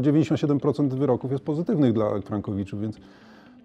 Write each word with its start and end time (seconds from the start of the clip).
97% 0.00 0.88
wyroków 0.88 1.32
jest 1.32 1.44
pozytywnych 1.44 1.92
dla 1.92 2.20
frankowiczów, 2.20 2.80
więc 2.80 2.96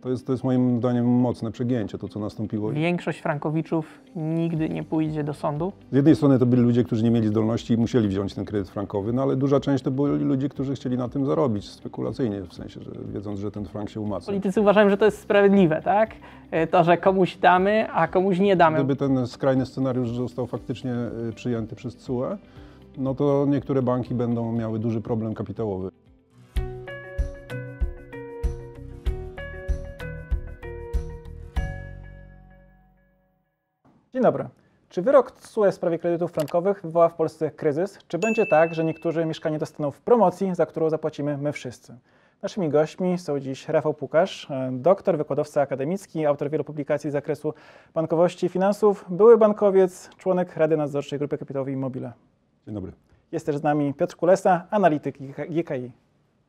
to 0.02 0.10
jest, 0.10 0.26
to 0.28 0.32
jest 0.34 0.44
moim 0.44 0.78
zdaniem 0.78 1.06
mocne 1.06 1.52
przegięcie, 1.52 1.98
to 1.98 2.08
co 2.08 2.20
nastąpiło. 2.20 2.72
Większość 2.72 3.20
frankowiczów 3.20 4.02
nigdy 4.16 4.70
nie 4.70 4.84
pójdzie 4.84 5.24
do 5.24 5.34
sądu. 5.34 5.72
Z 5.92 5.96
jednej 5.96 6.16
strony 6.16 6.40
to 6.40 6.46
byli 6.46 6.62
ludzie, 6.62 6.84
którzy 6.84 7.04
nie 7.04 7.12
mieli 7.12 7.28
zdolności 7.28 7.74
i 7.74 7.78
musieli 7.78 8.08
wziąć 8.08 8.34
ten 8.34 8.46
kredyt 8.46 8.70
frankowy, 8.70 9.14
no 9.14 9.22
ale 9.22 9.36
duża 9.36 9.60
część 9.60 9.84
to 9.84 9.92
byli 9.92 10.24
ludzie, 10.26 10.50
którzy 10.50 10.76
chcieli 10.76 10.98
na 10.98 11.10
tym 11.10 11.26
zarobić 11.26 11.70
spekulacyjnie, 11.70 12.42
w 12.42 12.54
sensie, 12.54 12.82
że 12.84 12.92
wiedząc, 13.14 13.40
że 13.40 13.52
ten 13.52 13.66
frank 13.66 13.90
się 13.90 14.02
umacnia. 14.02 14.26
Politycy 14.32 14.62
uważają, 14.62 14.90
że 14.90 14.98
to 14.98 15.06
jest 15.06 15.20
sprawiedliwe, 15.20 15.82
tak? 15.82 16.12
E, 16.52 16.68
To, 16.68 16.84
że 16.84 16.98
komuś 16.98 17.38
damy, 17.38 17.88
a 17.92 18.08
komuś 18.08 18.40
nie 18.40 18.56
damy. 18.56 18.78
Gdyby 18.78 18.96
ten 18.96 19.28
skrajny 19.28 19.66
scenariusz 19.66 20.12
został 20.12 20.48
faktycznie 20.48 20.94
y, 21.30 21.34
przyjęty 21.34 21.76
przez 21.76 21.96
CUE, 21.96 22.24
no 22.98 23.16
to 23.16 23.46
niektóre 23.50 23.82
banki 23.82 24.16
będą 24.16 24.52
miały 24.52 24.80
duży 24.80 25.02
problem 25.02 25.34
kapitałowy. 25.34 25.90
Dzień 34.14 34.24
dobry. 34.24 34.48
Czy 34.90 35.02
wyrok 35.02 35.32
TSUE 35.32 35.72
w 35.72 35.76
sprawie 35.76 36.00
kredytów 36.00 36.32
frankowych 36.32 36.82
wywoła 36.82 37.10
w 37.10 37.16
Polsce 37.16 37.52
kryzys? 37.52 38.00
Czy 38.08 38.18
będzie 38.18 38.46
tak, 38.46 38.74
że 38.74 38.84
niektórzy 38.84 39.26
mieszkanie 39.26 39.60
dostaną 39.60 39.92
w 39.92 40.02
promocji, 40.02 40.56
za 40.56 40.66
którą 40.66 40.90
zapłacimy 40.90 41.38
my 41.38 41.52
wszyscy? 41.52 41.98
Naszymi 42.42 42.70
gośćmi 42.70 43.18
są 43.18 43.40
dziś 43.40 43.68
Rafał 43.68 43.94
Pukasz, 43.94 44.48
doktor, 44.72 45.18
wykładowca 45.18 45.62
akademicki, 45.62 46.26
autor 46.26 46.50
wielu 46.50 46.64
publikacji 46.64 47.10
z 47.10 47.14
zakresu 47.14 47.54
bankowości 47.94 48.46
i 48.46 48.50
finansów, 48.50 49.06
były 49.10 49.38
bankowiec, 49.38 50.10
członek 50.18 50.58
Rady 50.58 50.78
Nadzorczej 50.78 51.20
Grupy 51.20 51.38
Kapitałowej 51.38 51.74
Immobile. 51.74 52.14
Dzień 52.66 52.76
dobry. 52.76 52.92
Jest 53.32 53.46
też 53.46 53.58
z 53.58 53.64
nami 53.64 53.94
Piotr 53.94 54.16
Kulesa, 54.16 54.68
analityk 54.72 55.18
GKI. 55.50 55.92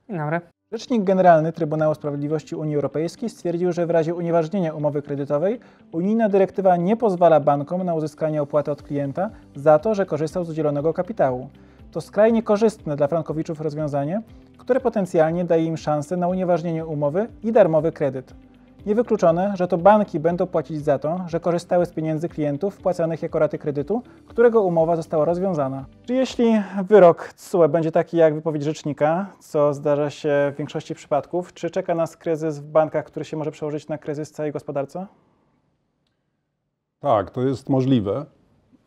Dzień 0.08 0.18
dobry. 0.18 0.40
Rzecznik 0.72 1.04
Generalny 1.04 1.52
Trybunału 1.52 1.94
Sprawiedliwości 1.94 2.56
Unii 2.56 2.74
Europejskiej 2.74 3.30
stwierdził, 3.30 3.72
że 3.72 3.86
w 3.86 3.90
razie 3.90 4.14
unieważnienia 4.14 4.74
umowy 4.74 5.02
kredytowej 5.02 5.60
unijna 5.92 6.28
dyrektywa 6.28 6.76
nie 6.76 6.96
pozwala 6.96 7.40
bankom 7.40 7.84
na 7.84 7.94
uzyskanie 7.94 8.42
opłaty 8.42 8.70
od 8.70 8.82
klienta 8.82 9.30
za 9.56 9.78
to, 9.78 9.94
że 9.94 10.06
korzystał 10.06 10.44
z 10.44 10.50
udzielonego 10.50 10.92
kapitału. 10.92 11.48
To 11.90 12.00
skrajnie 12.00 12.42
korzystne 12.42 12.96
dla 12.96 13.08
frankowiczów 13.08 13.60
rozwiązanie, 13.60 14.22
które 14.58 14.80
potencjalnie 14.80 15.44
daje 15.44 15.64
im 15.64 15.76
szansę 15.76 16.16
na 16.16 16.28
unieważnienie 16.28 16.86
umowy 16.86 17.26
i 17.42 17.52
darmowy 17.52 17.92
kredyt. 17.92 18.34
Niewykluczone, 18.86 19.52
że 19.56 19.68
to 19.68 19.78
banki 19.78 20.20
będą 20.20 20.46
płacić 20.46 20.84
za 20.84 20.98
to, 20.98 21.20
że 21.26 21.40
korzystały 21.40 21.86
z 21.86 21.92
pieniędzy 21.92 22.28
klientów 22.28 22.74
wpłacanych 22.74 23.22
jako 23.22 23.38
raty 23.38 23.58
kredytu, 23.58 24.02
którego 24.26 24.62
umowa 24.62 24.96
została 24.96 25.24
rozwiązana. 25.24 25.84
Czy 26.06 26.14
jeśli 26.14 26.62
wyrok 26.84 27.32
TSUE 27.32 27.68
będzie 27.68 27.92
taki 27.92 28.16
jak 28.16 28.34
wypowiedź 28.34 28.62
rzecznika, 28.62 29.26
co 29.40 29.74
zdarza 29.74 30.10
się 30.10 30.52
w 30.54 30.58
większości 30.58 30.94
przypadków, 30.94 31.54
czy 31.54 31.70
czeka 31.70 31.94
nas 31.94 32.16
kryzys 32.16 32.58
w 32.58 32.66
bankach, 32.66 33.04
który 33.04 33.24
się 33.24 33.36
może 33.36 33.50
przełożyć 33.50 33.88
na 33.88 33.98
kryzys 33.98 34.30
w 34.30 34.32
całej 34.32 34.52
gospodarce? 34.52 35.06
Tak, 37.00 37.30
to 37.30 37.42
jest 37.42 37.68
możliwe, 37.68 38.26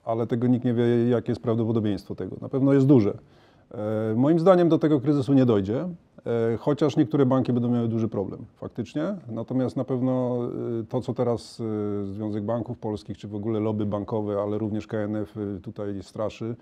ale 0.05 0.27
tego 0.27 0.47
nikt 0.47 0.65
nie 0.65 0.73
wie, 0.73 1.09
jakie 1.09 1.31
jest 1.31 1.41
prawdopodobieństwo 1.41 2.15
tego. 2.15 2.35
Na 2.41 2.49
pewno 2.49 2.73
jest 2.73 2.87
duże. 2.87 3.13
E, 3.71 4.15
Moim 4.15 4.39
zdaniem 4.39 4.69
do 4.69 4.79
tego 4.79 4.99
kryzysu 4.99 5.33
nie 5.33 5.45
dojdzie, 5.45 5.89
chociaż 6.59 6.97
niektóre 6.97 7.25
banki 7.25 7.53
będą 7.53 7.69
miały 7.69 7.87
duży 7.87 8.07
problem, 8.07 8.45
faktycznie. 8.55 9.15
Natomiast 9.29 9.75
na 9.77 9.83
pewno 9.83 10.39
e, 10.81 10.83
to, 10.83 11.01
co 11.01 11.13
teraz 11.13 11.59
e, 12.01 12.05
Związek 12.05 12.43
Banków 12.43 12.77
Polskich, 12.77 13.17
czy 13.17 13.27
w 13.27 13.35
ogóle 13.35 13.59
lobby 13.59 13.85
bankowe, 13.85 14.41
ale 14.41 14.57
również 14.57 14.87
KNF 14.87 15.37
e, 15.37 15.59
tutaj 15.61 16.03
straszy, 16.03 16.55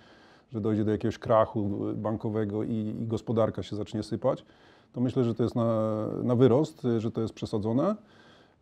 że 0.51 0.61
dojdzie 0.61 0.83
do 0.85 0.91
jakiegoś 0.91 1.17
krachu 1.17 1.69
e, 1.89 1.93
bankowego 1.93 2.63
i, 2.63 2.95
i 3.01 3.07
gospodarka 3.07 3.63
się 3.63 3.75
zacznie 3.75 4.03
sypać, 4.03 4.45
to 4.93 5.01
myślę, 5.01 5.23
że 5.23 5.35
to 5.35 5.43
jest 5.43 5.55
na, 5.55 5.91
na 6.23 6.35
wyrost, 6.35 6.85
e, 6.85 6.99
że 6.99 7.11
to 7.11 7.21
jest 7.21 7.33
przesadzone. 7.33 7.95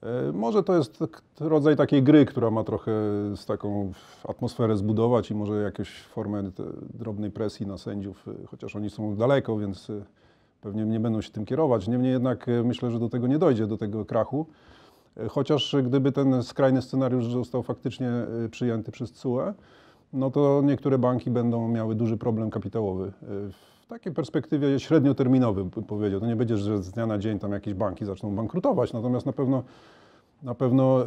E, 0.04 0.32
Może 0.34 0.64
to 0.64 0.76
jest 0.76 1.00
tak- 1.00 1.22
rodzaj 1.40 1.76
takiej 1.76 2.04
gry, 2.04 2.26
która 2.26 2.52
ma 2.52 2.64
trochę 2.64 2.92
z 3.36 3.46
taką 3.46 3.92
atmosferę 4.28 4.78
zbudować 4.78 5.32
i 5.32 5.36
może 5.36 5.62
jakąś 5.62 6.02
formę 6.02 6.44
drobnej 6.94 7.32
presji 7.32 7.68
na 7.68 7.78
sędziów, 7.78 8.28
e, 8.28 8.48
chociaż 8.48 8.76
oni 8.76 8.90
są 8.90 9.16
daleko, 9.16 9.58
więc 9.58 9.90
e, 9.90 10.02
pewnie 10.62 10.86
nie 10.86 11.00
będą 11.00 11.22
się 11.22 11.32
tym 11.32 11.46
kierować. 11.46 11.88
Niemniej 11.88 12.12
jednak 12.12 12.50
e, 12.50 12.64
myślę, 12.64 12.92
że 12.92 13.00
do 13.00 13.10
tego 13.10 13.28
nie 13.28 13.40
dojdzie, 13.40 13.68
do 13.68 13.78
tego 13.78 14.06
krachu. 14.06 14.46
E, 15.18 15.28
Chociaż 15.28 15.76
gdyby 15.84 16.12
ten 16.12 16.44
skrajny 16.44 16.82
scenariusz 16.82 17.26
został 17.32 17.64
faktycznie 17.64 18.10
e, 18.10 18.50
przyjęty 18.50 18.92
przez 18.92 19.12
CUE, 19.12 19.54
no 20.14 20.32
to 20.32 20.62
niektóre 20.66 20.98
banki 20.98 21.32
będą 21.32 21.68
miały 21.68 21.96
duży 21.96 22.18
problem 22.18 22.50
kapitałowy. 22.50 23.08
E, 23.08 23.26
W 23.84 23.88
takiej 23.88 24.14
perspektywie 24.14 24.80
średnioterminowej 24.80 25.64
bym 25.64 25.84
powiedział. 25.84 26.20
To 26.20 26.26
nie 26.26 26.36
będzie, 26.36 26.58
że 26.58 26.84
z 26.84 26.92
dnia 26.92 27.06
na 27.06 27.18
dzień 27.18 27.40
tam 27.40 27.52
jakieś 27.52 27.74
banki 27.74 28.06
zaczną 28.06 28.36
bankrutować, 28.36 28.94
natomiast 28.94 29.26
na 29.26 29.34
pewno, 29.34 29.64
na 30.44 30.56
pewno 30.56 31.02
y, 31.02 31.06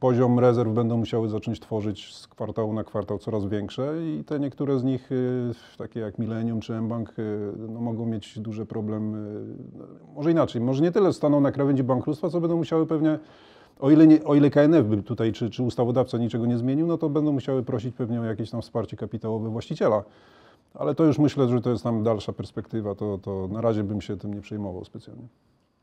poziom 0.00 0.38
rezerw 0.38 0.72
będą 0.72 0.96
musiały 0.96 1.28
zacząć 1.28 1.60
tworzyć 1.60 2.14
z 2.14 2.26
kwartału 2.26 2.72
na 2.72 2.84
kwartał 2.84 3.18
coraz 3.18 3.46
większe 3.46 3.94
i 4.02 4.24
te 4.24 4.40
niektóre 4.40 4.78
z 4.78 4.84
nich, 4.84 5.12
y, 5.12 5.52
takie 5.78 6.00
jak 6.00 6.18
Millennium 6.18 6.60
czy 6.60 6.80
mBank, 6.80 7.18
y, 7.18 7.52
no, 7.68 7.80
mogą 7.80 8.06
mieć 8.06 8.38
duży 8.38 8.66
problem. 8.66 9.14
y, 9.14 10.14
Może 10.14 10.30
inaczej, 10.30 10.62
może 10.62 10.82
nie 10.82 10.92
tyle 10.92 11.12
staną 11.12 11.40
na 11.40 11.52
krawędzi 11.52 11.82
bankructwa, 11.82 12.30
co 12.30 12.40
będą 12.40 12.56
musiały 12.56 12.86
pewnie 12.86 13.18
o 13.80 13.90
ile, 13.90 14.06
nie, 14.06 14.24
o 14.24 14.34
ile 14.34 14.50
KNF 14.50 14.86
by 14.86 15.02
tutaj, 15.02 15.32
czy, 15.32 15.50
czy 15.50 15.62
ustawodawca 15.62 16.18
niczego 16.18 16.46
nie 16.46 16.58
zmienił, 16.58 16.86
no 16.86 16.98
to 16.98 17.08
będą 17.08 17.32
musiały 17.32 17.62
prosić 17.62 17.94
pewnie 17.94 18.20
o 18.20 18.24
jakieś 18.24 18.50
tam 18.50 18.62
wsparcie 18.62 18.96
kapitałowe 18.96 19.50
właściciela. 19.50 20.04
Ale 20.74 20.94
to 20.94 21.04
już 21.04 21.18
myślę, 21.18 21.48
że 21.48 21.60
to 21.60 21.70
jest 21.70 21.84
tam 21.84 22.02
dalsza 22.02 22.32
perspektywa, 22.32 22.94
to, 22.94 23.18
to 23.18 23.48
na 23.48 23.60
razie 23.60 23.84
bym 23.84 24.00
się 24.00 24.16
tym 24.16 24.34
nie 24.34 24.40
przejmował 24.40 24.84
specjalnie. 24.84 25.28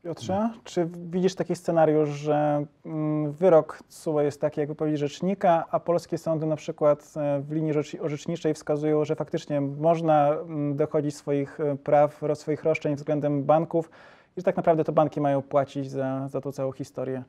Piotrze, 0.02 0.50
czy 0.64 0.88
widzisz 1.10 1.34
taki 1.34 1.56
scenariusz, 1.56 2.08
że 2.08 2.64
mm, 2.86 3.32
wyrok 3.32 3.82
TSUE 3.88 4.20
jest 4.20 4.40
taki 4.40 4.60
jak 4.60 4.68
wypowiedź 4.68 4.98
rzecznika, 4.98 5.64
a 5.70 5.80
polskie 5.80 6.18
sądy 6.18 6.46
na 6.46 6.56
przykład 6.56 7.12
e, 7.16 7.40
w 7.40 7.52
linii 7.52 7.72
rzecz- 7.72 8.00
orzeczniczej 8.00 8.54
wskazują, 8.54 9.04
że 9.04 9.16
faktycznie 9.16 9.60
można 9.60 10.28
mm, 10.28 10.76
dochodzić 10.76 11.16
swoich 11.16 11.60
e, 11.60 11.76
praw, 11.76 12.22
swoich 12.34 12.64
roszczeń 12.64 12.96
względem 12.96 13.44
banków 13.44 13.90
i 14.36 14.40
że 14.40 14.44
tak 14.44 14.56
naprawdę 14.56 14.84
to 14.84 14.92
banki 14.92 15.20
mają 15.20 15.42
płacić 15.42 15.90
za, 15.90 16.28
za 16.28 16.40
tą 16.40 16.52
całą 16.52 16.72
historię. 16.72 17.22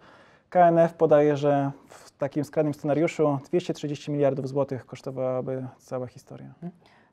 KNF 0.50 0.94
podaje, 0.94 1.38
że 1.38 1.72
w 1.88 2.12
takim 2.12 2.44
skrajnym 2.44 2.74
scenariuszu 2.74 3.40
230 3.46 4.12
miliardów 4.12 4.48
złotych 4.48 4.86
kosztowałaby 4.86 5.68
cała 5.78 6.08
historia. 6.08 6.54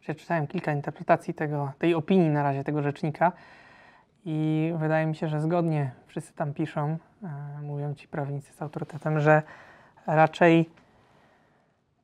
Przeczytałem 0.00 0.46
kilka 0.46 0.72
interpretacji 0.72 1.34
tego, 1.34 1.72
tej 1.78 1.94
opinii 1.94 2.28
na 2.30 2.42
razie 2.42 2.64
tego 2.64 2.82
rzecznika 2.82 3.32
i 4.24 4.72
wydaje 4.76 5.06
mi 5.06 5.14
się, 5.14 5.28
że 5.28 5.40
zgodnie 5.40 5.90
wszyscy 6.06 6.34
tam 6.34 6.54
piszą, 6.54 6.96
e, 7.22 7.62
mówią 7.62 7.94
ci 7.94 8.08
prawnicy 8.08 8.52
z 8.52 8.62
autorytetem, 8.62 9.20
że 9.20 9.42
raczej 10.06 10.70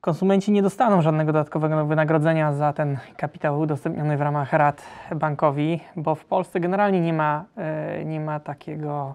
konsumenci 0.01 0.53
nie 0.53 0.63
dostaną 0.63 1.03
żadnego 1.03 1.33
dodatkowego 1.33 1.87
wynagrodzenia 1.87 2.53
za 2.53 2.73
ten 2.73 2.99
kapitał 3.17 3.61
udostępniony 3.61 4.17
w 4.17 4.21
ramach 4.21 4.53
rat 4.53 4.83
bankowi, 5.17 5.81
bo 5.97 6.15
w 6.15 6.25
Polsce 6.25 6.61
generalnie 6.61 7.01
nie 7.01 7.13
ma, 7.13 7.45
e, 7.57 8.05
nie 8.05 8.21
ma 8.21 8.41
takiego 8.41 9.15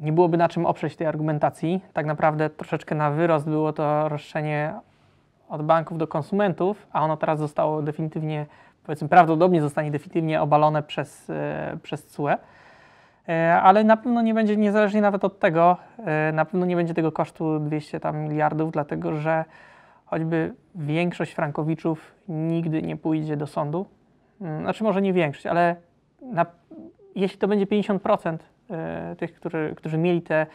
nie 0.00 0.12
byłoby 0.12 0.36
na 0.36 0.48
czym 0.48 0.66
oprzeć 0.66 0.96
tej 0.96 1.06
argumentacji. 1.06 1.80
Tak 1.92 2.06
naprawdę 2.06 2.50
troszeczkę 2.50 2.94
na 2.94 3.10
wyrost 3.10 3.48
było 3.48 3.72
to 3.72 4.08
roszczenie 4.08 4.74
od 5.48 5.62
banków 5.62 5.98
do 5.98 6.06
konsumentów, 6.06 6.86
a 6.92 7.02
ono 7.02 7.16
teraz 7.16 7.38
zostało 7.38 7.82
definitywnie, 7.82 8.46
powiedzmy 8.88 9.08
prawdopodobnie 9.08 9.60
zostanie 9.60 9.90
definitywnie 9.90 10.42
obalone 10.42 10.82
przez, 10.82 11.30
e, 11.30 11.78
przez 11.82 12.06
CUE. 12.06 12.28
E, 13.28 13.60
Ale 13.62 13.84
na 13.84 13.96
pewno 13.96 14.22
nie 14.22 14.34
będzie, 14.34 14.56
niezależnie 14.56 15.00
nawet 15.00 15.24
od 15.24 15.38
tego, 15.38 15.76
e, 16.06 16.32
na 16.32 16.44
pewno 16.44 16.66
nie 16.66 16.76
będzie 16.76 16.94
tego 16.94 17.12
kosztu 17.12 17.60
200 17.60 18.00
tam 18.00 18.18
miliardów, 18.18 18.72
dlatego 18.72 19.14
że 19.14 19.44
choćby 20.06 20.54
większość 20.74 21.32
frankowiczów 21.32 22.14
nigdy 22.28 22.82
nie 22.82 22.96
pójdzie 22.96 23.36
do 23.36 23.46
sądu. 23.46 23.86
Mm, 24.40 24.62
Znaczy 24.62 24.84
może 24.84 25.02
nie 25.02 25.12
większość, 25.12 25.46
ale 25.46 25.76
na, 26.22 26.46
jeśli 27.14 27.38
to 27.38 27.48
będzie 27.48 27.66
50% 27.66 28.38
e, 28.70 29.16
tych, 29.16 29.34
którzy, 29.34 29.74
którzy 29.76 29.98
mieli 29.98 30.22
te, 30.22 30.46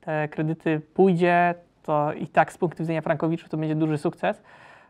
te 0.00 0.28
kredyty 0.28 0.80
pójdzie, 0.94 1.54
to 1.82 2.12
i 2.12 2.26
tak 2.26 2.52
z 2.52 2.58
punktu 2.58 2.82
widzenia 2.82 3.02
frankowiczów 3.02 3.48
to 3.48 3.56
będzie 3.56 3.74
duży 3.74 3.98
sukces. 3.98 4.42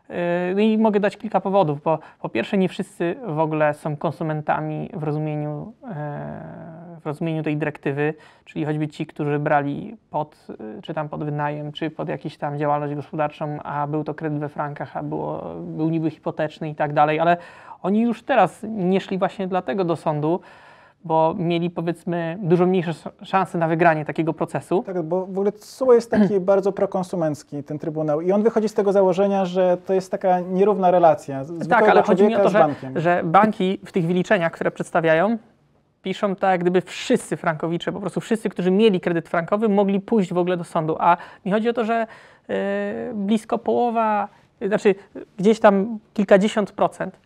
Yy, 0.09 0.15
No 0.55 0.61
i 0.61 0.77
mogę 0.77 0.99
dać 0.99 1.17
kilka 1.17 1.41
powodów, 1.41 1.81
bo 1.81 1.99
po 2.21 2.29
pierwsze 2.29 2.57
nie 2.57 2.69
wszyscy 2.69 3.15
w 3.27 3.39
ogóle 3.39 3.73
są 3.73 3.97
konsumentami 3.97 4.89
w 4.93 5.03
rozumieniu, 5.03 5.73
e, 5.83 6.95
w 7.01 7.05
rozumieniu 7.05 7.43
tej 7.43 7.57
dyrektywy, 7.57 8.13
czyli 8.45 8.65
choćby 8.65 8.87
ci, 8.87 9.05
którzy 9.05 9.39
brali 9.39 9.97
pod, 10.09 10.47
y, 10.77 10.81
czy 10.81 10.93
tam 10.93 11.09
pod 11.09 11.23
wynajem, 11.23 11.71
czy 11.71 11.89
pod 11.89 12.09
jakąś 12.09 12.37
tam 12.37 12.57
działalność 12.57 12.95
gospodarczą, 12.95 13.57
a 13.63 13.87
był 13.87 14.03
to 14.03 14.13
kredyt 14.13 14.39
we 14.39 14.49
frankach, 14.49 14.97
a 14.97 15.03
było, 15.03 15.55
był 15.55 15.89
niby 15.89 16.09
hipoteczny 16.09 16.69
i 16.69 16.75
tak 16.75 16.93
dalej, 16.93 17.19
ale 17.19 17.37
oni 17.81 18.01
już 18.01 18.23
teraz 18.23 18.65
nie 18.69 19.01
szli 19.01 19.17
właśnie 19.17 19.47
dlatego 19.47 19.83
do 19.83 19.95
sądu, 19.95 20.39
bo 21.05 21.35
mieli 21.37 21.69
powiedzmy 21.69 22.37
dużo 22.41 22.65
mniejsze 22.65 22.91
sz- 22.91 23.13
szanse 23.23 23.57
na 23.57 23.67
wygranie 23.67 24.05
takiego 24.05 24.33
procesu. 24.33 24.83
Tak, 24.83 25.03
bo 25.03 25.25
w 25.25 25.29
ogóle 25.29 25.51
TSUE 25.51 25.93
jest 25.93 26.11
taki 26.11 26.39
bardzo 26.51 26.71
prokonsumencki, 26.71 27.63
ten 27.63 27.79
Trybunał. 27.79 28.21
I 28.21 28.31
on 28.31 28.43
wychodzi 28.43 28.69
z 28.69 28.73
tego 28.73 28.91
założenia, 28.91 29.45
że 29.45 29.77
to 29.85 29.93
jest 29.93 30.11
taka 30.11 30.39
nierówna 30.39 30.91
relacja 30.91 31.45
Tak, 31.69 31.89
ale 31.89 32.01
chodzi 32.03 32.23
mi 32.23 32.35
o 32.35 32.43
to, 32.43 32.49
że, 32.49 32.67
że 32.95 33.21
banki 33.23 33.79
w 33.85 33.91
tych 33.91 34.05
wyliczeniach, 34.05 34.51
które 34.51 34.71
przedstawiają, 34.71 35.37
piszą 36.01 36.35
tak, 36.35 36.51
jak 36.51 36.61
gdyby 36.61 36.81
wszyscy 36.81 37.37
frankowicze, 37.37 37.91
po 37.91 37.99
prostu 37.99 38.21
wszyscy, 38.21 38.49
którzy 38.49 38.71
mieli 38.71 38.99
kredyt 38.99 39.29
frankowy, 39.29 39.69
mogli 39.69 39.99
pójść 39.99 40.33
w 40.33 40.37
ogóle 40.37 40.57
do 40.57 40.63
sądu. 40.63 40.95
A 40.99 41.17
mi 41.45 41.51
chodzi 41.51 41.69
o 41.69 41.73
to, 41.73 41.85
że 41.85 42.07
e, 42.49 43.13
blisko 43.13 43.57
połowa, 43.57 44.27
znaczy 44.67 44.95
gdzieś 45.37 45.59
tam 45.59 45.99
kilkadziesiąt 46.13 46.71
procent 46.71 47.17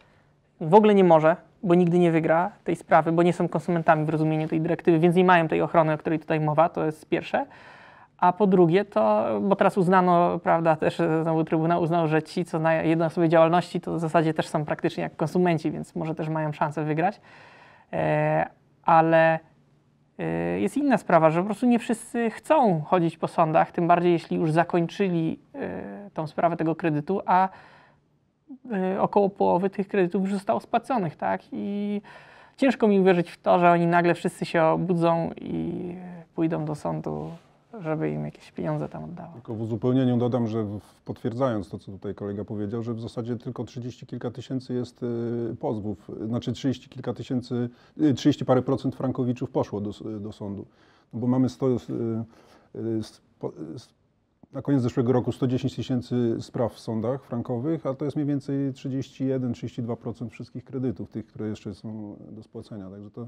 w 0.61 0.73
ogóle 0.73 0.95
nie 0.95 1.03
może, 1.03 1.35
bo 1.63 1.75
nigdy 1.75 1.99
nie 1.99 2.11
wygra 2.11 2.51
tej 2.63 2.75
sprawy, 2.75 3.11
bo 3.11 3.23
nie 3.23 3.33
są 3.33 3.47
konsumentami 3.47 4.05
w 4.05 4.09
rozumieniu 4.09 4.47
tej 4.47 4.61
dyrektywy, 4.61 4.99
więc 4.99 5.15
nie 5.15 5.23
mają 5.23 5.47
tej 5.47 5.61
ochrony, 5.61 5.93
o 5.93 5.97
której 5.97 6.19
tutaj 6.19 6.39
mowa, 6.39 6.69
to 6.69 6.85
jest 6.85 7.09
pierwsze. 7.09 7.45
A 8.17 8.33
po 8.33 8.47
drugie 8.47 8.85
to, 8.85 9.25
bo 9.41 9.55
teraz 9.55 9.77
uznano, 9.77 10.39
prawda, 10.39 10.75
też 10.75 10.99
e, 10.99 11.23
znowu 11.23 11.43
Trybunał 11.43 11.81
uznał, 11.81 12.07
że 12.07 12.23
ci, 12.23 12.45
co 12.45 12.59
na 12.59 12.73
jednoosobowej 12.73 13.29
działalności, 13.29 13.81
to 13.81 13.93
w 13.93 13.99
zasadzie 13.99 14.33
też 14.33 14.47
są 14.47 14.65
praktycznie 14.65 15.03
jak 15.03 15.15
konsumenci, 15.15 15.71
więc 15.71 15.95
może 15.95 16.15
też 16.15 16.29
mają 16.29 16.51
szansę 16.51 16.83
wygrać. 16.83 17.21
E, 17.93 18.49
ale 18.83 19.39
e, 20.19 20.59
jest 20.59 20.77
inna 20.77 20.97
sprawa, 20.97 21.29
że 21.29 21.39
po 21.39 21.45
prostu 21.45 21.65
nie 21.65 21.79
wszyscy 21.79 22.29
chcą 22.29 22.81
chodzić 22.81 23.17
po 23.17 23.27
sądach, 23.27 23.71
tym 23.71 23.87
bardziej 23.87 24.11
jeśli 24.11 24.37
już 24.37 24.51
zakończyli 24.51 25.39
e, 25.55 26.09
tą 26.13 26.27
sprawę 26.27 26.57
tego 26.57 26.75
kredytu, 26.75 27.21
a 27.25 27.49
około 28.99 29.29
połowy 29.29 29.69
tych 29.69 29.87
kredytów 29.87 30.21
już 30.21 30.33
zostało 30.33 30.59
spłaconych, 30.59 31.15
tak? 31.15 31.41
I 31.51 32.01
ciężko 32.57 32.87
mi 32.87 32.99
uwierzyć 32.99 33.31
w 33.31 33.41
to, 33.41 33.59
że 33.59 33.71
oni 33.71 33.87
nagle 33.87 34.13
wszyscy 34.15 34.45
się 34.45 34.63
obudzą 34.63 35.31
i 35.41 35.95
pójdą 36.35 36.65
do 36.65 36.75
sądu, 36.75 37.29
żeby 37.79 38.11
im 38.11 38.25
jakieś 38.25 38.51
pieniądze 38.51 38.89
tam 38.89 39.03
oddało. 39.03 39.33
Tylko 39.33 39.53
w 39.53 39.61
uzupełnieniu 39.61 40.17
dodam, 40.17 40.47
że 40.47 40.65
potwierdzając 41.05 41.69
to, 41.69 41.79
co 41.79 41.91
tutaj 41.91 42.15
kolega 42.15 42.45
powiedział, 42.45 42.83
że 42.83 42.93
w 42.93 43.01
zasadzie 43.01 43.35
tylko 43.35 43.63
30 43.63 44.05
kilka 44.05 44.31
tysięcy 44.31 44.73
jest 44.73 45.03
y, 45.03 45.55
pozwów, 45.59 46.09
y, 46.23 46.27
znaczy 46.27 46.53
30 46.53 46.89
kilka 46.89 47.13
tysięcy, 47.13 47.69
y, 48.01 48.13
30 48.13 48.45
parę 48.45 48.61
procent 48.61 48.95
frankowiczów 48.95 49.51
poszło 49.51 49.81
do, 49.81 49.91
do 50.19 50.31
sądu. 50.31 50.65
No 51.13 51.19
bo 51.19 51.27
mamy 51.27 51.49
100, 51.49 51.67
y, 51.67 51.71
y, 51.73 53.01
spo- 53.01 53.51
y, 53.75 53.79
na 54.53 54.61
koniec 54.61 54.81
zeszłego 54.81 55.13
roku 55.13 55.31
110 55.31 55.75
tysięcy 55.75 56.37
spraw 56.39 56.73
w 56.73 56.79
sądach 56.79 57.23
frankowych, 57.23 57.85
a 57.85 57.93
to 57.93 58.05
jest 58.05 58.17
mniej 58.17 58.27
więcej 58.27 58.71
31-32% 58.73 60.29
wszystkich 60.29 60.63
kredytów, 60.63 61.09
tych, 61.09 61.25
które 61.25 61.47
jeszcze 61.47 61.73
są 61.73 62.15
do 62.31 62.43
spłacenia. 62.43 62.89
Także 62.89 63.11
to 63.11 63.27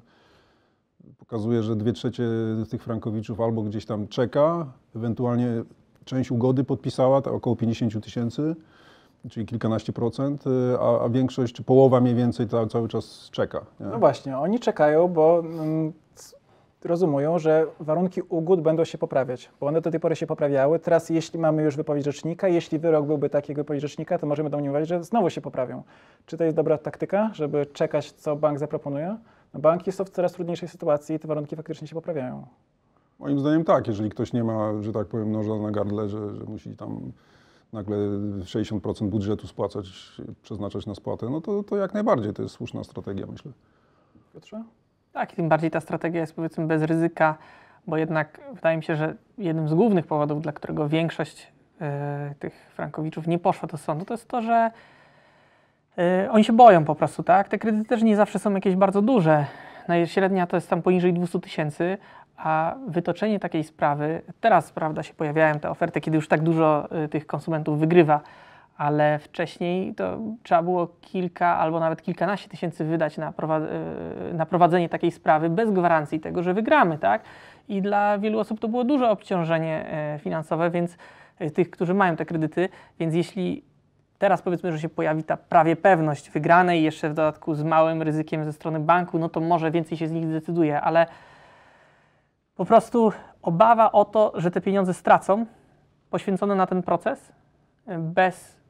pokazuje, 1.17 1.63
że 1.63 1.75
dwie 1.75 1.93
trzecie 1.93 2.23
tych 2.69 2.83
frankowiczów 2.83 3.41
albo 3.41 3.61
gdzieś 3.61 3.85
tam 3.85 4.07
czeka, 4.07 4.73
ewentualnie 4.95 5.63
część 6.05 6.31
ugody 6.31 6.63
podpisała, 6.63 7.21
to 7.21 7.33
około 7.33 7.55
50 7.55 8.03
tysięcy, 8.03 8.55
czyli 9.29 9.45
kilkanaście 9.45 9.93
procent, 9.93 10.43
a, 10.79 10.99
a 10.99 11.09
większość, 11.09 11.53
czy 11.53 11.63
połowa 11.63 12.01
mniej 12.01 12.15
więcej 12.15 12.47
ta, 12.47 12.67
cały 12.67 12.87
czas 12.87 13.29
czeka. 13.31 13.65
Nie? 13.79 13.85
No 13.85 13.99
właśnie, 13.99 14.37
oni 14.37 14.59
czekają, 14.59 15.07
bo 15.07 15.39
mm, 15.39 15.93
rozumują, 16.85 17.39
że 17.39 17.67
warunki 17.79 18.21
ugód 18.29 18.61
będą 18.61 18.85
się 18.85 18.97
poprawiać, 18.97 19.49
bo 19.59 19.67
one 19.67 19.81
do 19.81 19.91
tej 19.91 19.99
pory 19.99 20.15
się 20.15 20.27
poprawiały. 20.27 20.79
Teraz, 20.79 21.09
jeśli 21.09 21.39
mamy 21.39 21.63
już 21.63 21.75
wypowiedź 21.75 22.05
rzecznika, 22.05 22.47
jeśli 22.47 22.79
wyrok 22.79 23.05
byłby 23.05 23.29
taki 23.29 23.51
jak 23.51 23.57
wypowiedź 23.57 23.81
rzecznika, 23.81 24.17
to 24.17 24.27
możemy 24.27 24.49
domniemywać, 24.49 24.87
że 24.87 25.03
znowu 25.03 25.29
się 25.29 25.41
poprawią. 25.41 25.83
Czy 26.25 26.37
to 26.37 26.43
jest 26.43 26.55
dobra 26.55 26.77
taktyka, 26.77 27.29
żeby 27.33 27.65
czekać, 27.65 28.11
co 28.11 28.35
bank 28.35 28.59
zaproponuje? 28.59 29.17
No 29.53 29.59
banki 29.59 29.91
są 29.91 30.05
w 30.05 30.09
coraz 30.09 30.31
trudniejszej 30.31 30.69
sytuacji 30.69 31.15
i 31.15 31.19
te 31.19 31.27
warunki 31.27 31.55
faktycznie 31.55 31.87
się 31.87 31.95
poprawiają. 31.95 32.47
Moim 33.19 33.39
zdaniem 33.39 33.63
tak, 33.63 33.87
jeżeli 33.87 34.09
ktoś 34.09 34.33
nie 34.33 34.43
ma, 34.43 34.73
że 34.81 34.93
tak 34.93 35.07
powiem, 35.07 35.31
noża 35.31 35.55
na 35.55 35.71
gardle, 35.71 36.09
że, 36.09 36.35
że 36.35 36.43
musi 36.43 36.75
tam 36.75 37.11
nagle 37.73 37.97
60% 38.43 39.09
budżetu 39.09 39.47
spłacać, 39.47 39.85
przeznaczać 40.41 40.85
na 40.85 40.95
spłatę, 40.95 41.29
no 41.29 41.41
to, 41.41 41.63
to 41.63 41.77
jak 41.77 41.93
najbardziej 41.93 42.33
to 42.33 42.43
jest 42.43 42.55
słuszna 42.55 42.83
strategia, 42.83 43.25
myślę. 43.31 43.51
Piotrze? 44.33 44.63
Tak, 45.13 45.31
tym 45.31 45.49
bardziej 45.49 45.71
ta 45.71 45.79
strategia 45.79 46.21
jest 46.21 46.35
powiedzmy 46.35 46.67
bez 46.67 46.83
ryzyka, 46.83 47.37
bo 47.87 47.97
jednak 47.97 48.41
wydaje 48.53 48.77
mi 48.77 48.83
się, 48.83 48.95
że 48.95 49.15
jednym 49.37 49.69
z 49.69 49.73
głównych 49.73 50.07
powodów, 50.07 50.41
dla 50.41 50.51
którego 50.51 50.89
większość 50.89 51.51
e, 51.81 52.33
tych 52.39 52.71
frankowiczów 52.75 53.27
nie 53.27 53.39
poszła 53.39 53.67
do 53.67 53.77
sądu, 53.77 54.05
to 54.05 54.13
jest 54.13 54.27
to, 54.27 54.41
że 54.41 54.71
e, 55.97 56.31
oni 56.31 56.43
się 56.43 56.53
boją 56.53 56.85
po 56.85 56.95
prostu, 56.95 57.23
tak? 57.23 57.47
Te 57.47 57.59
kredyty 57.59 57.89
też 57.89 58.03
nie 58.03 58.15
zawsze 58.15 58.39
są 58.39 58.53
jakieś 58.53 58.75
bardzo 58.75 59.01
duże. 59.01 59.45
Najśrednia 59.87 60.47
to 60.47 60.57
jest 60.57 60.69
tam 60.69 60.81
poniżej 60.81 61.13
200 61.13 61.39
tysięcy, 61.39 61.97
a 62.37 62.75
wytoczenie 62.87 63.39
takiej 63.39 63.63
sprawy, 63.63 64.21
teraz 64.41 64.71
prawda 64.71 65.03
się 65.03 65.13
pojawiają 65.13 65.59
te 65.59 65.69
oferty, 65.69 66.01
kiedy 66.01 66.15
już 66.15 66.27
tak 66.27 66.41
dużo 66.41 66.87
e, 66.91 67.07
tych 67.07 67.27
konsumentów 67.27 67.79
wygrywa, 67.79 68.21
ale 68.81 69.19
wcześniej 69.19 69.95
to 69.95 70.19
trzeba 70.43 70.63
było 70.63 70.87
kilka 71.01 71.57
albo 71.57 71.79
nawet 71.79 72.01
kilkanaście 72.01 72.49
tysięcy 72.49 72.85
wydać 72.85 73.17
na, 73.17 73.29
e, 73.29 74.33
na 74.33 74.45
prowadzenie 74.45 74.89
takiej 74.89 75.11
sprawy 75.11 75.49
bez 75.49 75.71
gwarancji 75.71 76.19
tego, 76.19 76.43
że 76.43 76.53
wygramy, 76.53 76.97
tak? 76.97 77.21
I 77.69 77.81
dla 77.81 78.17
wielu 78.17 78.39
osób 78.39 78.59
to 78.59 78.67
było 78.67 78.83
duże 78.83 79.09
obciążenie 79.09 79.85
e, 79.85 80.19
finansowe, 80.19 80.69
więc 80.69 80.97
e, 81.39 81.51
tych, 81.51 81.69
którzy 81.69 81.93
mają 81.93 82.15
te 82.15 82.25
kredyty, 82.25 82.69
więc 82.99 83.15
jeśli 83.15 83.63
teraz 84.17 84.41
powiedzmy, 84.41 84.71
że 84.71 84.79
się 84.79 84.89
pojawi 84.89 85.23
ta 85.23 85.37
prawie 85.37 85.75
pewność 85.75 86.29
wygranej, 86.29 86.83
jeszcze 86.83 87.09
w 87.09 87.13
dodatku 87.13 87.55
z 87.55 87.63
małym 87.63 88.01
ryzykiem 88.01 88.45
ze 88.45 88.53
strony 88.53 88.79
banku, 88.79 89.19
no 89.19 89.29
to 89.29 89.39
może 89.39 89.71
więcej 89.71 89.97
się 89.97 90.07
z 90.07 90.11
nich 90.11 90.27
zdecyduje, 90.27 90.81
ale 90.81 91.05
po 92.55 92.65
prostu 92.65 93.11
obawa 93.41 93.91
o 93.91 94.05
to, 94.05 94.31
że 94.35 94.51
te 94.51 94.61
pieniądze 94.61 94.93
stracą, 94.93 95.45
poświęcone 96.09 96.55
na 96.55 96.67
ten 96.67 96.83
proces, 96.83 97.31
bez 97.97 98.60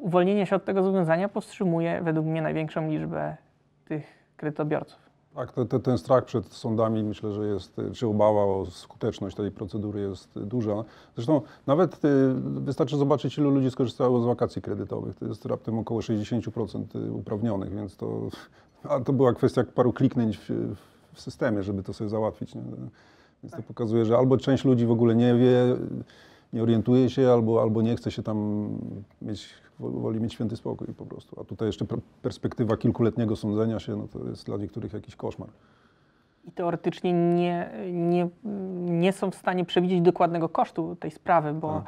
uwolnienia 0.00 0.46
się 0.46 0.56
od 0.56 0.64
tego 0.64 0.82
zobowiązania 0.82 1.28
powstrzymuje 1.28 2.00
według 2.02 2.26
mnie 2.26 2.42
największą 2.42 2.88
liczbę 2.88 3.36
tych 3.84 4.04
kredytobiorców. 4.36 5.12
Tak, 5.34 5.52
te, 5.52 5.66
te, 5.66 5.80
ten 5.80 5.98
strach 5.98 6.24
przed 6.24 6.46
sądami 6.46 7.04
myślę, 7.04 7.32
że 7.32 7.46
jest, 7.46 7.78
y, 7.78 7.90
czy 7.92 8.06
obawa 8.06 8.40
o 8.40 8.66
skuteczność 8.70 9.36
tej 9.36 9.50
procedury 9.50 10.00
jest 10.00 10.36
y, 10.36 10.40
duża. 10.40 10.84
Zresztą 11.14 11.40
nawet 11.66 12.04
y, 12.04 12.34
wystarczy 12.44 12.96
zobaczyć, 12.96 13.38
ilu 13.38 13.50
ludzi 13.50 13.70
skorzystało 13.70 14.20
z 14.20 14.26
wakacji 14.26 14.62
kredytowych. 14.62 15.16
To 15.16 15.26
jest 15.26 15.46
raptem 15.46 15.78
około 15.78 16.00
60% 16.00 17.10
uprawnionych, 17.12 17.74
więc 17.74 17.96
to, 17.96 18.28
a 18.84 19.00
to 19.00 19.12
była 19.12 19.32
kwestia 19.32 19.64
paru 19.74 19.92
kliknięć 19.92 20.38
w, 20.38 20.74
w 21.12 21.20
systemie, 21.20 21.62
żeby 21.62 21.82
to 21.82 21.92
sobie 21.92 22.10
załatwić. 22.10 22.54
Nie? 22.54 22.62
Więc 23.42 23.56
to 23.56 23.62
pokazuje, 23.62 24.04
że 24.04 24.16
albo 24.16 24.36
część 24.36 24.64
ludzi 24.64 24.86
w 24.86 24.90
ogóle 24.90 25.14
nie 25.14 25.34
wie, 25.34 25.76
nie 26.52 26.62
orientuje 26.62 27.10
się, 27.10 27.30
albo, 27.30 27.62
albo 27.62 27.82
nie 27.82 27.96
chce 27.96 28.10
się 28.10 28.22
tam 28.22 28.68
mieć, 29.22 29.48
woli 29.80 30.20
mieć 30.20 30.32
święty 30.34 30.56
spokój 30.56 30.88
po 30.88 31.06
prostu. 31.06 31.40
A 31.40 31.44
tutaj 31.44 31.68
jeszcze 31.68 31.84
per- 31.84 32.00
perspektywa 32.22 32.76
kilkuletniego 32.76 33.36
sądzenia 33.36 33.78
się, 33.78 33.96
no 33.96 34.08
to 34.08 34.28
jest 34.28 34.46
dla 34.46 34.56
niektórych 34.56 34.92
jakiś 34.92 35.16
koszmar. 35.16 35.48
I 36.44 36.52
teoretycznie 36.52 37.12
nie, 37.12 37.70
nie, 37.92 38.28
nie 38.84 39.12
są 39.12 39.30
w 39.30 39.34
stanie 39.34 39.64
przewidzieć 39.64 40.00
dokładnego 40.00 40.48
kosztu 40.48 40.96
tej 40.96 41.10
sprawy, 41.10 41.54
bo, 41.54 41.72
Tak. 41.72 41.84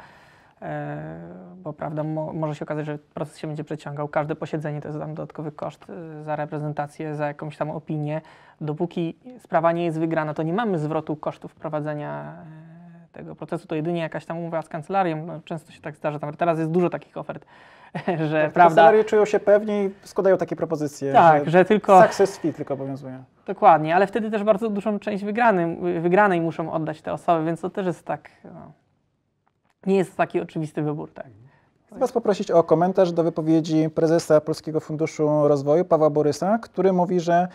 e, 0.61 1.19
bo 1.63 1.73
prawda, 1.73 2.03
mo, 2.03 2.33
może 2.33 2.55
się 2.55 2.65
okazać, 2.65 2.85
że 2.85 2.97
proces 3.13 3.37
się 3.37 3.47
będzie 3.47 3.63
przeciągał. 3.63 4.07
Każde 4.07 4.35
posiedzenie 4.35 4.81
to 4.81 4.87
jest 4.87 4.99
tam 4.99 5.13
dodatkowy 5.15 5.51
koszt 5.51 5.85
e, 5.89 6.23
za 6.23 6.35
reprezentację, 6.35 7.15
za 7.15 7.27
jakąś 7.27 7.57
tam 7.57 7.71
opinię. 7.71 8.21
Dopóki 8.61 9.15
sprawa 9.39 9.71
nie 9.71 9.85
jest 9.85 9.99
wygrana, 9.99 10.33
to 10.33 10.43
nie 10.43 10.53
mamy 10.53 10.79
zwrotu 10.79 11.15
kosztów 11.15 11.55
prowadzenia 11.55 12.33
e, 12.61 12.64
tego 13.15 13.35
procesu, 13.35 13.67
to 13.67 13.75
jedynie 13.75 14.01
jakaś 14.01 14.25
tam 14.25 14.37
umowa 14.37 14.61
z 14.61 14.69
kancelarią. 14.69 15.25
No, 15.25 15.39
często 15.45 15.71
się 15.71 15.81
tak 15.81 15.95
zdarza. 15.95 16.19
Tam, 16.19 16.33
teraz 16.33 16.59
jest 16.59 16.71
dużo 16.71 16.89
takich 16.89 17.17
ofert, 17.17 17.45
że 18.29 18.43
Tak, 18.43 18.53
prawda. 18.53 18.63
Kancelarie 18.63 19.03
czują 19.03 19.25
się 19.25 19.39
pewniej, 19.39 19.93
składają 20.03 20.37
takie 20.37 20.55
propozycje, 20.55 21.13
Tak, 21.13 21.45
że, 21.45 21.51
że 21.51 21.65
tylko. 21.65 22.01
success 22.01 22.37
fee 22.37 22.53
tylko 22.53 22.73
obowiązuje. 22.73 23.23
Dokładnie, 23.47 23.95
ale 23.95 24.07
wtedy 24.07 24.31
też 24.31 24.43
bardzo 24.43 24.69
dużą 24.69 24.99
część 24.99 25.23
wygrany, 25.23 25.75
wygranej 26.01 26.41
muszą 26.41 26.71
oddać 26.71 27.01
te 27.01 27.13
osoby, 27.13 27.45
więc 27.45 27.61
to 27.61 27.69
też 27.69 27.85
jest 27.85 28.05
tak. 28.05 28.29
No, 28.43 28.71
nie 29.85 29.95
jest 29.97 30.17
taki 30.17 30.41
oczywisty 30.41 30.81
wybór, 30.81 31.13
tak. 31.13 31.27
Chcę 31.87 31.99
Was 31.99 32.11
poprosić 32.11 32.51
o 32.51 32.63
komentarz 32.63 33.11
do 33.11 33.23
wypowiedzi 33.23 33.89
prezesa 33.89 34.41
Polskiego 34.41 34.79
Funduszu 34.79 35.47
Rozwoju, 35.47 35.85
Pawła 35.85 36.09
Borysa, 36.09 36.57
który 36.57 36.93
mówi, 36.93 37.19
że 37.19 37.47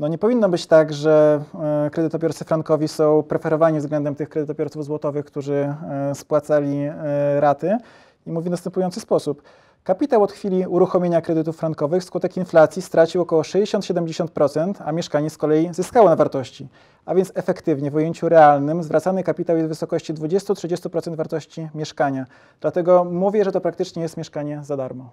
no 0.00 0.08
nie 0.08 0.18
powinno 0.18 0.48
być 0.48 0.66
tak, 0.66 0.92
że 0.92 1.44
e, 1.86 1.90
kredytobiorcy 1.90 2.44
frankowi 2.44 2.88
są 2.88 3.22
preferowani 3.22 3.78
względem 3.78 4.14
tych 4.14 4.28
kredytobiorców 4.28 4.84
złotowych, 4.84 5.24
którzy 5.24 5.74
e, 5.90 6.14
spłacali 6.14 6.76
e, 6.78 7.40
raty. 7.40 7.78
I 8.26 8.32
mówi 8.32 8.48
w 8.48 8.50
następujący 8.50 9.00
sposób. 9.00 9.42
Kapitał 9.84 10.22
od 10.22 10.32
chwili 10.32 10.66
uruchomienia 10.66 11.20
kredytów 11.20 11.56
frankowych 11.56 12.02
wskutek 12.02 12.36
inflacji 12.36 12.82
stracił 12.82 13.22
około 13.22 13.42
60-70%, 13.42 14.74
a 14.84 14.92
mieszkanie 14.92 15.30
z 15.30 15.36
kolei 15.36 15.74
zyskało 15.74 16.08
na 16.08 16.16
wartości. 16.16 16.68
A 17.04 17.14
więc 17.14 17.32
efektywnie 17.34 17.90
w 17.90 17.94
ujęciu 17.94 18.28
realnym 18.28 18.82
zwracany 18.82 19.22
kapitał 19.22 19.56
jest 19.56 19.66
w 19.66 19.68
wysokości 19.68 20.14
20-30% 20.14 21.16
wartości 21.16 21.68
mieszkania. 21.74 22.26
Dlatego 22.60 23.04
mówię, 23.04 23.44
że 23.44 23.52
to 23.52 23.60
praktycznie 23.60 24.02
jest 24.02 24.16
mieszkanie 24.16 24.60
za 24.64 24.76
darmo. 24.76 25.10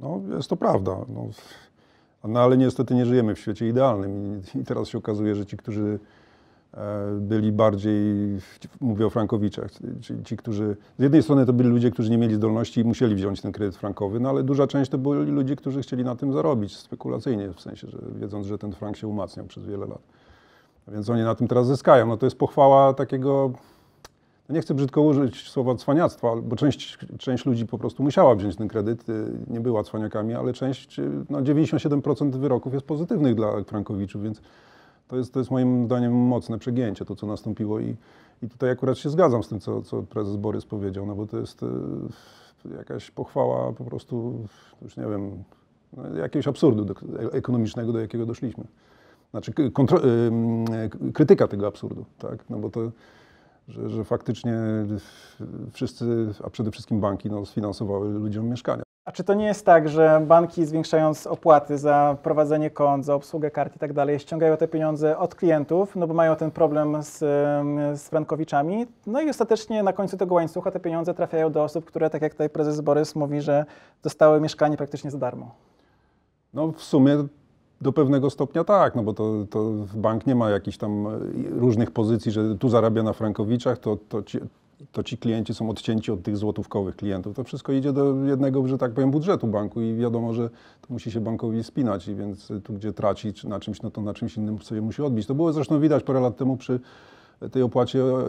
No, 0.00 0.20
jest 0.36 0.48
to 0.48 0.56
prawda. 0.56 0.96
No, 1.08 1.28
No 2.28 2.40
ale 2.40 2.56
niestety 2.56 2.94
nie 2.94 3.06
żyjemy 3.06 3.34
w 3.34 3.38
świecie 3.38 3.68
idealnym 3.68 4.40
i, 4.54 4.64
teraz 4.64 4.88
się 4.88 4.98
okazuje, 4.98 5.34
że 5.34 5.46
ci, 5.46 5.56
którzy 5.56 5.98
e, 6.74 6.78
byli 7.20 7.52
bardziej, 7.52 8.14
mówię 8.80 9.06
o 9.06 9.10
frankowiczach, 9.10 9.70
ci, 10.00 10.14
ci, 10.24 10.36
którzy, 10.36 10.76
z 10.98 11.02
jednej 11.02 11.22
strony 11.22 11.46
to 11.46 11.52
byli 11.52 11.68
ludzie, 11.68 11.90
którzy 11.90 12.10
nie 12.10 12.18
mieli 12.18 12.34
zdolności 12.34 12.80
i 12.80 12.84
musieli 12.84 13.14
wziąć 13.14 13.40
ten 13.40 13.52
kredyt 13.52 13.76
frankowy, 13.76 14.20
no 14.20 14.28
ale 14.28 14.42
duża 14.42 14.66
część 14.66 14.90
to 14.90 14.98
byli 14.98 15.32
ludzie, 15.32 15.56
którzy 15.56 15.82
chcieli 15.82 16.04
na 16.04 16.16
tym 16.16 16.32
zarobić 16.32 16.76
spekulacyjnie, 16.76 17.52
w 17.52 17.60
sensie, 17.60 17.88
że 17.88 17.98
wiedząc, 18.20 18.46
że 18.46 18.58
ten 18.58 18.72
frank 18.72 18.96
się 18.96 19.08
umacniał 19.08 19.46
przez 19.46 19.66
wiele 19.66 19.86
lat. 19.86 20.02
Więc 20.88 21.10
oni 21.10 21.22
na 21.22 21.34
tym 21.34 21.48
teraz 21.48 21.66
zyskają. 21.66 22.06
No 22.06 22.16
to 22.16 22.26
jest 22.26 22.38
pochwała 22.38 22.94
takiego, 22.94 23.52
nie 24.48 24.60
chcę 24.60 24.74
brzydko 24.74 25.02
użyć 25.02 25.50
słowa 25.50 25.74
cwaniactwa, 25.74 26.36
bo 26.36 26.56
część, 26.56 26.98
część 27.18 27.46
ludzi 27.46 27.66
po 27.66 27.78
prostu 27.78 28.02
musiała 28.02 28.34
wziąć 28.34 28.56
ten 28.56 28.68
kredyt, 28.68 29.08
y, 29.08 29.32
nie 29.46 29.60
była 29.60 29.82
cwaniakami, 29.82 30.34
ale 30.34 30.52
część, 30.52 30.98
y, 30.98 31.10
no 31.30 31.42
97% 31.42 32.36
wyroków 32.36 32.74
jest 32.74 32.86
pozytywnych 32.86 33.34
dla 33.34 33.64
frankowiczów, 33.64 34.22
więc 34.22 34.42
to 35.08 35.16
jest, 35.16 35.32
to 35.32 35.38
jest 35.38 35.50
moim 35.50 35.86
zdaniem 35.86 36.12
mocne 36.12 36.58
przegięcie, 36.58 37.04
to 37.04 37.16
co 37.16 37.26
nastąpiło 37.26 37.80
i, 37.80 37.96
i 38.42 38.48
tutaj 38.48 38.70
akurat 38.70 38.98
się 38.98 39.10
zgadzam 39.10 39.42
z 39.42 39.48
tym, 39.48 39.60
co, 39.60 39.82
co 39.82 40.02
prezes 40.02 40.36
Borys 40.36 40.64
powiedział, 40.64 41.06
no 41.06 41.14
bo 41.14 41.26
to 41.26 41.38
jest 41.38 41.62
y, 41.62 41.66
jakaś 42.76 43.10
pochwała 43.10 43.72
po 43.72 43.84
prostu, 43.84 44.38
już 44.82 44.96
nie 44.96 45.06
wiem, 45.06 45.44
no, 45.96 46.16
jakiegoś 46.16 46.48
absurdu 46.48 46.84
do, 46.84 46.94
ekonomicznego, 47.32 47.92
do 47.92 48.00
jakiego 48.00 48.26
doszliśmy. 48.26 48.64
Znaczy 49.30 49.52
kontro, 49.72 50.00
krytyka 51.14 51.48
tego 51.48 51.66
absurdu, 51.66 52.04
tak, 52.18 52.50
no 52.50 52.58
bo 52.58 52.70
to, 52.70 52.80
że, 53.68 53.90
że 53.90 54.04
faktycznie 54.04 54.54
wszyscy, 55.72 56.28
a 56.44 56.50
przede 56.50 56.70
wszystkim 56.70 57.00
banki, 57.00 57.30
no, 57.30 57.46
sfinansowały 57.46 58.08
ludziom 58.08 58.48
mieszkania. 58.48 58.82
A 59.04 59.12
czy 59.12 59.24
to 59.24 59.34
nie 59.34 59.44
jest 59.44 59.66
tak, 59.66 59.88
że 59.88 60.22
banki 60.26 60.66
zwiększając 60.66 61.26
opłaty 61.26 61.78
za 61.78 62.16
prowadzenie 62.22 62.70
kont, 62.70 63.04
za 63.04 63.14
obsługę 63.14 63.50
kart 63.50 63.76
i 63.76 63.78
tak 63.78 63.92
dalej, 63.92 64.18
ściągają 64.18 64.56
te 64.56 64.68
pieniądze 64.68 65.18
od 65.18 65.34
klientów, 65.34 65.96
no 65.96 66.06
bo 66.06 66.14
mają 66.14 66.36
ten 66.36 66.50
problem 66.50 67.02
z, 67.02 67.18
z 68.00 68.08
frankowiczami, 68.08 68.86
no 69.06 69.20
i 69.20 69.30
ostatecznie 69.30 69.82
na 69.82 69.92
końcu 69.92 70.16
tego 70.16 70.34
łańcucha 70.34 70.70
te 70.70 70.80
pieniądze 70.80 71.14
trafiają 71.14 71.52
do 71.52 71.64
osób, 71.64 71.84
które, 71.84 72.10
tak 72.10 72.22
jak 72.22 72.32
tutaj 72.32 72.50
prezes 72.50 72.80
Borys 72.80 73.14
mówi, 73.14 73.40
że 73.40 73.64
dostały 74.02 74.40
mieszkanie 74.40 74.76
praktycznie 74.76 75.10
za 75.10 75.18
darmo. 75.18 75.54
No 76.54 76.72
w 76.72 76.82
sumie 76.82 77.26
do 77.80 77.92
pewnego 77.92 78.30
stopnia 78.30 78.64
tak, 78.64 78.94
no 78.94 79.02
bo 79.02 79.12
to, 79.14 79.46
to 79.50 79.72
bank 79.94 80.26
nie 80.26 80.34
ma 80.34 80.50
jakichś 80.50 80.76
tam 80.76 81.06
e, 81.06 81.10
różnych 81.50 81.90
pozycji, 81.90 82.32
że 82.32 82.58
tu 82.58 82.68
zarabia 82.68 83.02
na 83.02 83.12
frankowiczach, 83.12 83.78
to, 83.78 83.98
to, 84.08 84.22
ci, 84.22 84.38
to 84.92 85.02
ci 85.02 85.18
klienci 85.18 85.54
są 85.54 85.70
odcięci 85.70 86.12
od 86.12 86.22
tych 86.22 86.36
złotówkowych 86.36 86.96
klientów. 86.96 87.36
To 87.36 87.44
wszystko 87.44 87.72
idzie 87.72 87.92
do 87.92 88.24
jednego, 88.24 88.68
że 88.68 88.78
tak 88.78 88.92
powiem, 88.92 89.10
budżetu 89.10 89.46
banku 89.46 89.80
i 89.80 89.94
wiadomo, 89.94 90.34
że 90.34 90.48
to 90.80 90.86
musi 90.90 91.10
się 91.10 91.20
bankowi 91.20 91.64
spinać 91.64 92.08
i 92.08 92.14
więc 92.14 92.52
tu, 92.64 92.72
gdzie 92.72 92.92
traci 92.92 93.32
czy 93.32 93.48
na 93.48 93.60
czymś, 93.60 93.82
no 93.82 93.90
to 93.90 94.00
na 94.00 94.14
czymś 94.14 94.36
innym 94.36 94.58
sobie 94.58 94.80
musi 94.80 95.02
odbić. 95.02 95.26
To 95.26 95.34
było 95.34 95.52
zresztą 95.52 95.80
widać 95.80 96.02
parę 96.02 96.20
lat 96.20 96.36
temu 96.36 96.56
przy 96.56 96.80
tej 97.52 97.62
opłacie 97.62 98.02
e, 98.02 98.24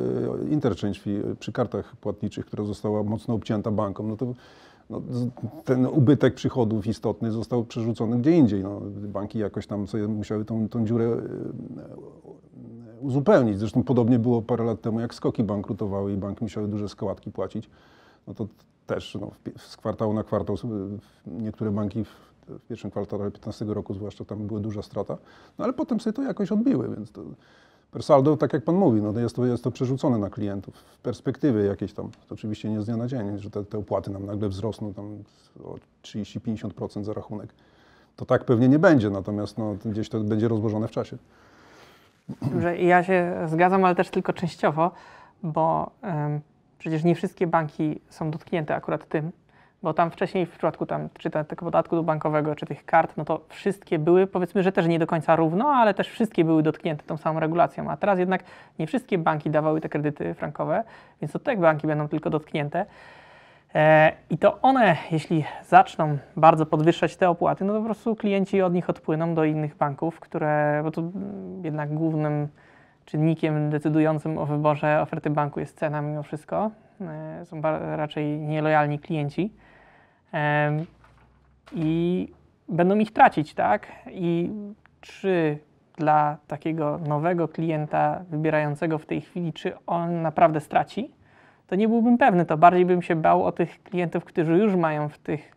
interchange 0.50 1.00
fee, 1.00 1.18
e, 1.32 1.36
przy 1.36 1.52
kartach 1.52 1.96
płatniczych, 1.96 2.46
która 2.46 2.64
została 2.64 3.04
mocno 3.04 3.34
obcięta 3.34 3.72
bankom. 3.72 4.08
No 4.08 4.18
to 4.18 4.34
no, 4.90 5.02
ten 5.66 5.86
ubytek 5.86 6.34
przychodów 6.34 6.88
istotny 6.88 7.32
został 7.32 7.66
przerzucony 7.66 8.18
gdzie 8.18 8.32
indziej. 8.32 8.64
No, 8.64 8.82
banki 8.96 9.40
jakoś 9.40 9.68
tam 9.68 9.88
sobie 9.88 10.08
musiały 10.08 10.46
tą, 10.46 10.70
tą 10.70 10.86
dziurę 10.86 11.06
e, 11.06 11.10
e, 11.12 11.18
uzupełnić. 13.02 13.60
Zresztą 13.60 13.84
podobnie 13.84 14.20
było 14.20 14.42
parę 14.42 14.64
lat 14.64 14.82
temu, 14.82 15.00
jak 15.00 15.14
skoki 15.14 15.44
bankrutowały 15.44 16.14
i 16.14 16.18
banki 16.18 16.44
musiały 16.44 16.68
duże 16.68 16.90
składki 16.90 17.32
płacić. 17.32 17.70
No 18.28 18.34
to 18.34 18.48
też 18.88 19.18
no, 19.22 19.32
z 19.58 19.78
kwartału 19.78 20.14
na 20.14 20.24
kwartał 20.24 20.56
niektóre 21.26 21.72
banki 21.72 22.04
w, 22.04 22.10
w 22.48 22.68
pierwszym 22.68 22.92
kwartale 22.92 23.20
2015 23.20 23.66
roku 23.66 23.94
zwłaszcza 23.94 24.26
tam 24.26 24.48
była 24.48 24.60
duża 24.60 24.82
strata, 24.82 25.18
no 25.58 25.64
ale 25.66 25.74
potem 25.74 26.00
sobie 26.00 26.14
to 26.14 26.24
jakoś 26.24 26.52
odbiły, 26.52 26.96
więc 26.96 27.12
to 27.12 27.22
per 27.92 28.04
saldo, 28.04 28.38
tak 28.38 28.54
jak 28.54 28.64
Pan 28.64 28.76
mówi, 28.76 29.02
no 29.02 29.20
jest, 29.20 29.36
to 29.36 29.46
jest 29.46 29.64
to 29.64 29.72
przerzucone 29.72 30.18
na 30.18 30.30
klientów 30.30 30.76
w 30.76 30.98
perspektywie 30.98 31.62
jakiejś 31.62 31.94
tam, 31.94 32.10
to 32.28 32.34
oczywiście 32.34 32.70
nie 32.70 32.82
z 32.82 32.86
dnia 32.86 32.98
na 32.98 33.08
dzień, 33.08 33.38
że 33.40 33.50
te, 33.50 33.66
te 33.66 33.78
opłaty 33.78 34.12
nam 34.12 34.26
nagle 34.26 34.50
wzrosną 34.50 34.94
tam 34.94 35.24
o 35.64 35.76
30-50% 36.04 37.04
za 37.04 37.14
rachunek. 37.14 37.54
To 38.16 38.26
tak 38.26 38.46
pewnie 38.46 38.68
nie 38.70 38.80
będzie, 38.80 39.10
natomiast 39.10 39.58
no, 39.58 39.76
gdzieś 39.86 40.10
to 40.10 40.20
będzie 40.20 40.48
rozłożone 40.48 40.88
w 40.88 40.92
czasie. 40.92 41.18
ja 42.80 43.04
się 43.04 43.36
zgadzam, 43.48 43.86
ale 43.86 43.96
też 43.96 44.10
tylko 44.10 44.34
częściowo, 44.34 44.92
bo 45.44 45.92
em, 46.02 46.42
przecież 46.80 47.04
nie 47.04 47.16
wszystkie 47.16 47.48
banki 47.48 48.00
są 48.10 48.32
dotknięte 48.32 48.76
akurat 48.76 49.10
tym, 49.10 49.32
bo 49.84 49.94
tam 49.94 50.12
wcześniej 50.12 50.46
w 50.46 50.50
przypadku 50.50 50.86
tam, 50.86 51.10
czy 51.18 51.30
te, 51.30 51.46
tego 51.46 51.66
podatku 51.66 52.04
bankowego, 52.04 52.56
czy 52.56 52.66
tych 52.66 52.86
kart, 52.86 53.18
no 53.18 53.26
to 53.26 53.42
wszystkie 53.50 54.00
były, 54.00 54.28
powiedzmy, 54.28 54.64
że 54.64 54.72
też 54.72 54.88
nie 54.88 55.00
do 55.00 55.08
końca 55.08 55.36
równo, 55.36 55.68
ale 55.68 55.94
też 55.94 56.10
wszystkie 56.10 56.46
były 56.46 56.64
dotknięte 56.64 57.04
tą 57.04 57.18
samą 57.18 57.40
regulacją, 57.40 57.92
a 57.92 57.98
teraz 57.98 58.20
jednak 58.20 58.44
nie 58.80 58.88
wszystkie 58.88 59.18
banki 59.18 59.50
dawały 59.50 59.82
te 59.82 59.90
kredyty 59.90 60.34
frankowe, 60.34 60.84
więc 61.22 61.32
to 61.32 61.40
te 61.40 61.58
banki 61.58 61.88
będą 61.88 62.08
tylko 62.08 62.30
dotknięte. 62.30 62.86
E, 63.76 64.12
I 64.30 64.38
to 64.38 64.62
one, 64.62 64.96
jeśli 65.12 65.46
zaczną 65.68 66.18
bardzo 66.36 66.66
podwyższać 66.66 67.16
te 67.16 67.30
opłaty, 67.30 67.66
no 67.66 67.74
to 67.74 67.80
po 67.80 67.86
prostu 67.86 68.16
klienci 68.16 68.62
od 68.62 68.74
nich 68.74 68.90
odpłyną 68.90 69.36
do 69.36 69.46
innych 69.46 69.76
banków, 69.76 70.20
które, 70.20 70.82
bo 70.84 70.92
to 70.92 71.04
jednak 71.64 71.94
głównym 71.94 72.48
czynnikiem 73.06 73.70
decydującym 73.70 74.38
o 74.38 74.46
wyborze 74.46 75.02
oferty 75.02 75.30
banku 75.30 75.60
jest 75.60 75.78
cena 75.78 76.02
mimo 76.02 76.24
wszystko. 76.24 76.72
E, 77.02 77.46
Są 77.46 77.62
raczej 77.96 78.40
nielojalni 78.40 79.00
klienci. 79.00 79.54
I 81.74 82.28
będą 82.70 82.98
ich 82.98 83.12
tracić, 83.12 83.54
tak? 83.54 83.88
I 84.12 84.50
czy 85.02 85.58
dla 85.98 86.38
takiego 86.48 87.00
nowego 87.08 87.48
klienta 87.48 88.24
wybierającego 88.30 88.98
w 88.98 89.06
tej 89.06 89.22
chwili, 89.22 89.54
czy 89.54 89.74
on 89.86 90.22
naprawdę 90.22 90.60
straci? 90.60 91.18
to 91.68 91.76
nie 91.76 91.88
byłbym 91.88 92.18
pewny. 92.18 92.46
To 92.46 92.58
bardziej 92.58 92.86
bym 92.86 93.02
się 93.02 93.16
bał 93.16 93.44
o 93.44 93.52
tych 93.52 93.84
klientów, 93.84 94.26
którzy 94.26 94.58
już 94.58 94.76
mają 94.76 95.10
w 95.10 95.18
tych 95.18 95.56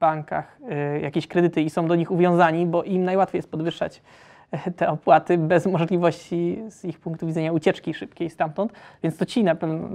bankach 0.00 0.58
y, 0.96 1.00
jakieś 1.00 1.26
kredyty 1.26 1.62
i 1.62 1.70
są 1.70 1.86
do 1.86 1.94
nich 1.94 2.10
uwiązani, 2.10 2.66
bo 2.66 2.82
im 2.82 3.04
najłatwiej 3.04 3.38
jest 3.38 3.50
podwyższać 3.50 4.02
te 4.76 4.88
opłaty 4.88 5.38
bez 5.38 5.66
możliwości 5.66 6.62
z 6.68 6.84
ich 6.84 7.00
punktu 7.00 7.26
widzenia 7.26 7.52
ucieczki 7.52 7.94
szybkiej 7.94 8.30
stamtąd. 8.30 8.72
Więc 9.02 9.16
to 9.16 9.26
ci 9.26 9.44
na 9.44 9.54
pewno 9.54 9.88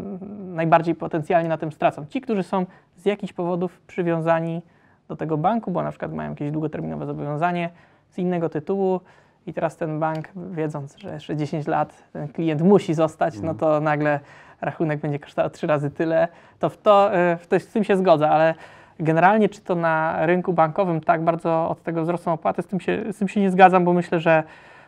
najbardziej 0.46 0.96
potencjalnie 0.96 1.50
na 1.50 1.58
tym 1.58 1.72
stracą. 1.72 2.06
Ci, 2.06 2.22
którzy 2.22 2.44
są 2.44 2.66
z 2.96 3.06
jakichś 3.06 3.34
powodów 3.34 3.82
przywiązani 3.82 4.62
do 5.08 5.16
tego 5.16 5.38
banku, 5.38 5.72
bo 5.72 5.84
na 5.84 5.90
przykład 5.90 6.14
mają 6.14 6.30
jakieś 6.30 6.52
długoterminowe 6.52 7.06
zobowiązanie 7.06 7.70
z 8.10 8.18
innego 8.18 8.50
tytułu 8.50 9.00
i 9.48 9.54
teraz 9.54 9.78
ten 9.78 10.00
bank, 10.00 10.30
wiedząc, 10.52 10.98
że 10.98 11.14
jeszcze 11.14 11.36
10 11.36 11.68
lat 11.68 12.04
ten 12.14 12.28
klient 12.28 12.62
musi 12.62 12.94
zostać, 12.94 13.40
no 13.40 13.54
to 13.54 13.80
nagle 13.80 14.20
rachunek 14.62 15.00
będzie 15.00 15.20
kosztował 15.20 15.50
trzy 15.50 15.68
razy 15.68 15.92
tyle, 15.92 16.28
to 16.60 16.70
w 16.70 16.78
to, 16.78 17.18
y, 17.34 17.38
w 17.38 17.48
to 17.48 17.60
z 17.60 17.68
tym 17.68 17.84
się 17.84 17.98
zgodzę, 17.98 18.30
ale 18.30 18.56
generalnie 19.00 19.50
czy 19.50 19.62
to 19.62 19.76
na 19.76 20.26
rynku 20.26 20.54
bankowym 20.54 21.02
tak 21.02 21.24
bardzo 21.24 21.70
od 21.70 21.84
tego 21.84 22.04
wzrosną 22.04 22.34
opłaty, 22.34 22.62
z 22.62 22.68
tym 22.68 22.80
się, 22.80 23.04
z 23.14 23.18
tym 23.18 23.28
się 23.28 23.42
nie 23.42 23.52
zgadzam, 23.52 23.86
bo 23.86 23.94
myślę, 23.94 24.20
że 24.20 24.44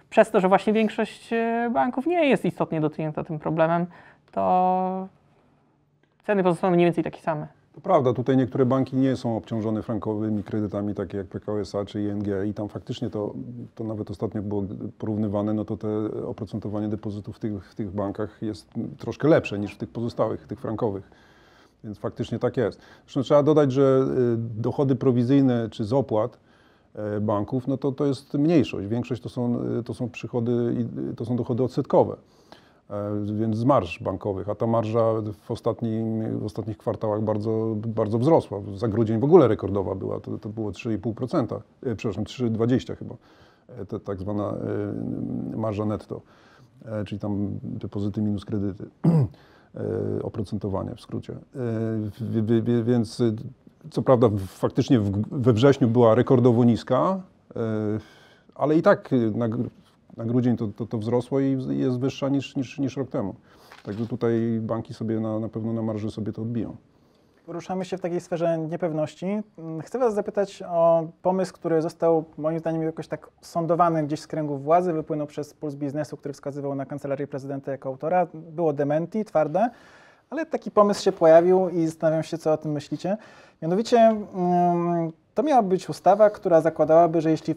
przez 0.10 0.32
to, 0.32 0.40
że 0.40 0.48
właśnie 0.48 0.74
większość 0.74 1.34
y, 1.34 1.70
banków 1.74 2.06
nie 2.06 2.30
jest 2.30 2.46
istotnie 2.46 2.82
dotknięta 2.82 3.24
tym 3.24 3.40
problemem, 3.40 3.86
to 4.32 5.08
ceny 6.24 6.44
pozostaną 6.44 6.74
mniej 6.74 6.86
więcej 6.86 7.04
takie 7.04 7.22
same. 7.22 7.48
To 7.78 7.82
prawda, 7.82 8.14
tutaj 8.14 8.38
niektóre 8.38 8.66
banki 8.66 8.96
nie 8.96 9.16
są 9.16 9.38
obciążone 9.38 9.82
frankowymi 9.82 10.44
kredytami, 10.44 10.96
takie 10.96 11.18
jak 11.18 11.28
PKO 11.28 11.60
SA 11.60 11.86
czy 11.86 12.02
ING 12.02 12.26
i 12.50 12.54
tam 12.54 12.70
faktycznie 12.70 13.10
to, 13.10 13.34
to 13.76 13.84
nawet 13.84 14.12
ostatnio 14.12 14.42
było 14.42 14.64
porównywane, 14.98 15.54
no 15.54 15.66
to 15.66 15.78
te 15.78 15.88
oprocentowanie 16.28 16.88
depozytów 16.88 17.36
w 17.36 17.40
tych, 17.40 17.70
w 17.70 17.76
tych 17.76 17.92
bankach 17.92 18.42
jest 18.42 18.70
troszkę 18.98 19.28
lepsze 19.28 19.60
niż 19.60 19.76
w 19.76 19.78
tych 19.78 19.90
pozostałych, 19.90 20.48
tych 20.48 20.60
frankowych. 20.60 21.12
Więc 21.84 21.98
faktycznie 21.98 22.40
tak 22.40 22.58
jest. 22.58 22.80
Zresztą 23.04 23.22
trzeba 23.22 23.44
dodać, 23.44 23.72
że 23.72 24.06
y, 24.34 24.62
dochody 24.62 24.96
prowizyjne 24.96 25.70
czy 25.70 25.86
z 25.86 25.94
opłat 25.94 26.40
e, 26.96 27.20
banków, 27.22 27.68
no 27.68 27.78
to 27.78 27.92
to 27.92 28.06
jest 28.06 28.34
mniejszość. 28.34 28.88
Większość 28.88 29.22
to 29.22 29.30
są, 29.30 29.64
y, 29.80 29.84
to 29.84 29.94
są 29.94 30.10
przychody, 30.10 30.86
to 31.16 31.26
są 31.26 31.36
dochody 31.36 31.64
odsetkowe. 31.64 32.16
Więc 33.34 33.58
z 33.58 33.64
marż 33.64 34.00
bankowych, 34.00 34.50
a 34.50 34.56
ta 34.56 34.68
marża 34.68 35.14
w, 35.44 35.52
ostatnim, 35.52 36.40
w 36.40 36.46
ostatnich 36.46 36.78
kwartałach 36.78 37.22
bardzo, 37.22 37.76
bardzo 37.88 38.20
wzrosła. 38.20 38.62
Za 38.76 38.88
grudzień 38.88 39.20
w 39.20 39.24
ogóle 39.24 39.48
rekordowa 39.48 39.96
była, 39.96 40.20
to, 40.20 40.38
to 40.38 40.50
było 40.50 40.72
3,5%, 40.72 41.60
e, 41.84 41.96
przepraszam, 41.96 42.24
3,20 42.24 42.98
chyba, 42.98 43.16
to 43.88 44.00
tak 44.00 44.20
zwana 44.20 44.54
marża 45.56 45.86
netto, 45.86 46.22
czyli 47.06 47.20
tam 47.20 47.60
depozyty 47.64 48.22
minus 48.22 48.46
kredyty, 48.46 48.86
oprocentowanie 50.24 50.96
w 50.96 51.02
skrócie. 51.02 51.34
E, 51.34 52.84
Więc 52.84 53.22
e, 53.22 53.34
co 53.92 54.02
prawda 54.02 54.30
faktycznie 54.48 55.00
we 55.32 55.54
wrześniu 55.54 55.88
była 55.88 56.16
rekordowo 56.16 56.64
niska, 56.64 57.22
e, 57.56 57.60
ale 58.56 58.78
i 58.78 58.82
tak 58.82 59.14
e, 59.14 59.16
na, 59.16 59.48
na 60.18 60.26
grudzień 60.26 60.58
to, 60.58 60.68
to, 60.68 60.86
to 60.86 60.98
wzrosło 60.98 61.40
i 61.40 61.58
jest 61.70 62.00
wyższa 62.00 62.30
niż, 62.30 62.56
niż, 62.56 62.80
niż 62.80 62.98
rok 62.98 63.10
temu. 63.10 63.36
Także 63.84 64.08
tutaj 64.08 64.60
banki 64.62 64.94
sobie 64.94 65.20
na, 65.20 65.40
na 65.40 65.50
pewno 65.50 65.74
na 65.74 65.82
marży 65.82 66.12
sobie 66.12 66.34
to 66.34 66.42
odbiją. 66.42 66.76
Ruszamy 67.48 67.86
się 67.86 67.98
w 67.98 68.02
takiej 68.02 68.22
sferze 68.22 68.58
niepewności. 68.58 69.42
Mm, 69.58 69.82
Chcę 69.82 70.00
Was 70.00 70.14
zapytać 70.14 70.64
o 70.68 71.08
pomysł, 71.22 71.54
który 71.54 71.82
został 71.82 72.26
moim 72.38 72.60
zdaniem 72.60 72.84
jakoś 72.84 73.08
tak 73.08 73.30
sądowany 73.42 74.04
gdzieś 74.04 74.20
z 74.20 74.28
kręgów 74.28 74.64
władzy, 74.64 74.94
wypłynął 74.94 75.28
przez 75.28 75.54
Puls 75.54 75.76
Biznesu, 75.76 76.18
który 76.18 76.34
wskazywał 76.34 76.76
na 76.76 76.86
kancelarię 76.86 77.28
prezydenta 77.28 77.72
jako 77.72 77.90
autora. 77.90 78.28
Było 78.34 78.74
dementi, 78.74 79.26
twarde, 79.26 79.70
ale 80.30 80.46
taki 80.46 80.72
pomysł 80.72 81.04
się 81.04 81.12
pojawił 81.12 81.70
i 81.70 81.86
zastanawiam 81.86 82.24
się, 82.24 82.38
co 82.38 82.54
o 82.54 82.58
tym 82.58 82.72
myślicie. 82.72 83.18
Mianowicie 83.62 83.98
mm, 83.98 85.12
to 85.34 85.44
miała 85.44 85.64
być 85.64 85.90
ustawa, 85.90 86.30
która 86.30 86.62
zakładałaby, 86.62 87.22
że 87.22 87.32
jeśli 87.32 87.56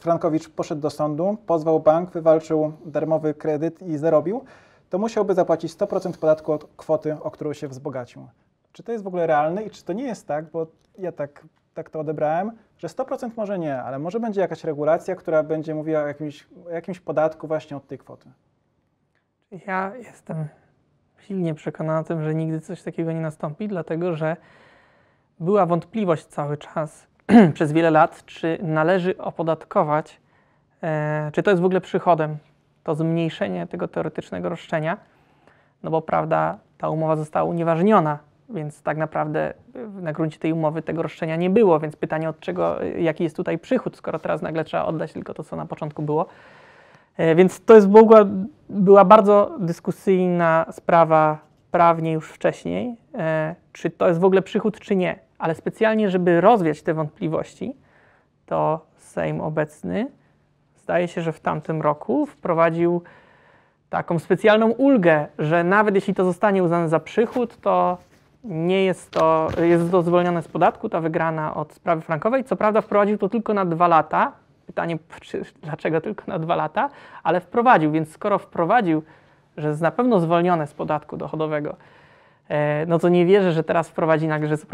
Frankowicz 0.00 0.48
poszedł 0.48 0.80
do 0.80 0.90
sądu, 0.90 1.36
pozwał 1.46 1.80
bank, 1.80 2.10
wywalczył 2.10 2.72
darmowy 2.86 3.34
kredyt 3.34 3.82
i 3.82 3.96
zarobił, 3.96 4.44
to 4.90 4.98
musiałby 4.98 5.34
zapłacić 5.34 5.72
100% 5.72 6.16
podatku 6.16 6.52
od 6.52 6.68
kwoty, 6.76 7.16
o 7.22 7.30
którą 7.30 7.52
się 7.52 7.68
wzbogacił. 7.68 8.26
Czy 8.72 8.82
to 8.82 8.92
jest 8.92 9.04
w 9.04 9.06
ogóle 9.06 9.26
realne 9.26 9.62
i 9.62 9.70
czy 9.70 9.84
to 9.84 9.92
nie 9.92 10.04
jest 10.04 10.26
tak, 10.26 10.50
bo 10.50 10.66
ja 10.98 11.12
tak, 11.12 11.46
tak 11.74 11.90
to 11.90 12.00
odebrałem, 12.00 12.52
że 12.78 12.88
100% 12.88 13.30
może 13.36 13.58
nie, 13.58 13.82
ale 13.82 13.98
może 13.98 14.20
będzie 14.20 14.40
jakaś 14.40 14.64
regulacja, 14.64 15.16
która 15.16 15.42
będzie 15.42 15.74
mówiła 15.74 16.02
o 16.02 16.06
jakimś, 16.06 16.48
o 16.66 16.70
jakimś 16.70 17.00
podatku 17.00 17.48
właśnie 17.48 17.76
od 17.76 17.86
tej 17.86 17.98
kwoty. 17.98 18.30
Ja 19.66 19.92
jestem 19.96 20.48
silnie 21.18 21.54
przekonany 21.54 22.00
o 22.00 22.04
tym, 22.04 22.24
że 22.24 22.34
nigdy 22.34 22.60
coś 22.60 22.82
takiego 22.82 23.12
nie 23.12 23.20
nastąpi, 23.20 23.68
dlatego 23.68 24.16
że 24.16 24.36
była 25.40 25.66
wątpliwość 25.66 26.26
cały 26.26 26.56
czas 26.56 27.06
przez 27.54 27.72
wiele 27.72 27.90
lat, 27.90 28.24
czy 28.24 28.58
należy 28.62 29.18
opodatkować, 29.18 30.20
e, 30.82 31.30
czy 31.32 31.42
to 31.42 31.50
jest 31.50 31.62
w 31.62 31.64
ogóle 31.64 31.80
przychodem, 31.80 32.36
to 32.84 32.94
zmniejszenie 32.94 33.66
tego 33.66 33.88
teoretycznego 33.88 34.48
roszczenia, 34.48 34.96
no 35.82 35.90
bo 35.90 36.02
prawda, 36.02 36.58
ta 36.78 36.88
umowa 36.88 37.16
została 37.16 37.50
unieważniona, 37.50 38.18
więc 38.52 38.82
tak 38.82 38.96
naprawdę 38.96 39.54
e, 39.74 39.86
na 40.02 40.12
gruncie 40.12 40.38
tej 40.38 40.52
umowy 40.52 40.82
tego 40.82 41.02
roszczenia 41.02 41.36
nie 41.36 41.50
było, 41.50 41.80
więc 41.80 41.96
pytanie 41.96 42.28
od 42.28 42.40
czego, 42.40 42.82
e, 42.82 43.00
jaki 43.00 43.24
jest 43.24 43.36
tutaj 43.36 43.58
przychód, 43.58 43.96
skoro 43.96 44.18
teraz 44.18 44.42
nagle 44.42 44.64
trzeba 44.64 44.84
oddać 44.84 45.12
tylko 45.12 45.34
to, 45.34 45.44
co 45.44 45.56
na 45.56 45.66
początku 45.66 46.02
było. 46.02 46.26
E, 47.16 47.34
Więc 47.34 47.64
to 47.64 47.74
jest 47.74 47.88
była, 47.88 48.24
była 48.68 49.04
bardzo 49.04 49.56
dyskusyjna 49.58 50.66
sprawa 50.70 51.38
prawnie 51.70 52.12
już 52.12 52.30
wcześniej, 52.30 52.96
e, 53.14 53.54
czy 53.72 53.90
to 53.90 54.08
jest 54.08 54.20
w 54.20 54.24
ogóle 54.24 54.42
przychód, 54.42 54.80
czy 54.80 54.96
nie. 54.96 55.18
Ale 55.38 55.54
specjalnie, 55.54 56.10
żeby 56.10 56.40
rozwiać 56.40 56.82
te 56.82 56.94
wątpliwości, 56.94 57.76
to 58.46 58.86
Sejm 58.96 59.40
obecny, 59.40 60.10
zdaje 60.76 61.08
się, 61.08 61.20
że 61.20 61.32
w 61.32 61.40
tamtym 61.40 61.82
roku 61.82 62.26
wprowadził 62.26 63.02
taką 63.90 64.18
specjalną 64.18 64.70
ulgę, 64.70 65.26
że 65.38 65.64
nawet 65.64 65.94
jeśli 65.94 66.14
to 66.14 66.24
zostanie 66.24 66.62
uznane 66.62 66.88
za 66.88 67.00
przychód, 67.00 67.56
to 67.60 67.98
nie 68.44 68.84
jest 68.84 69.10
to, 69.10 69.48
jest 69.62 69.90
to 69.90 70.02
zwolnione 70.02 70.42
z 70.42 70.48
podatku, 70.48 70.88
ta 70.88 71.00
wygrana 71.00 71.54
od 71.54 71.72
sprawy 71.72 72.02
frankowej. 72.02 72.44
Co 72.44 72.56
prawda 72.56 72.80
wprowadził 72.80 73.18
to 73.18 73.28
tylko 73.28 73.54
na 73.54 73.64
dwa 73.64 73.88
lata. 73.88 74.32
Pytanie, 74.66 74.98
czy, 75.20 75.42
dlaczego 75.62 76.00
tylko 76.00 76.24
na 76.26 76.38
dwa 76.38 76.56
lata, 76.56 76.90
ale 77.22 77.40
wprowadził, 77.40 77.92
więc 77.92 78.12
skoro 78.12 78.38
wprowadził, 78.38 79.02
że 79.56 79.68
jest 79.68 79.80
na 79.80 79.90
pewno 79.90 80.20
zwolnione 80.20 80.66
z 80.66 80.74
podatku 80.74 81.16
dochodowego, 81.16 81.76
e, 82.48 82.86
no 82.86 82.98
to 82.98 83.08
nie 83.08 83.26
wierzę, 83.26 83.52
że 83.52 83.64
teraz 83.64 83.88
wprowadzi 83.88 84.28
nagle, 84.28 84.48
że 84.48 84.52
jest, 84.52 84.66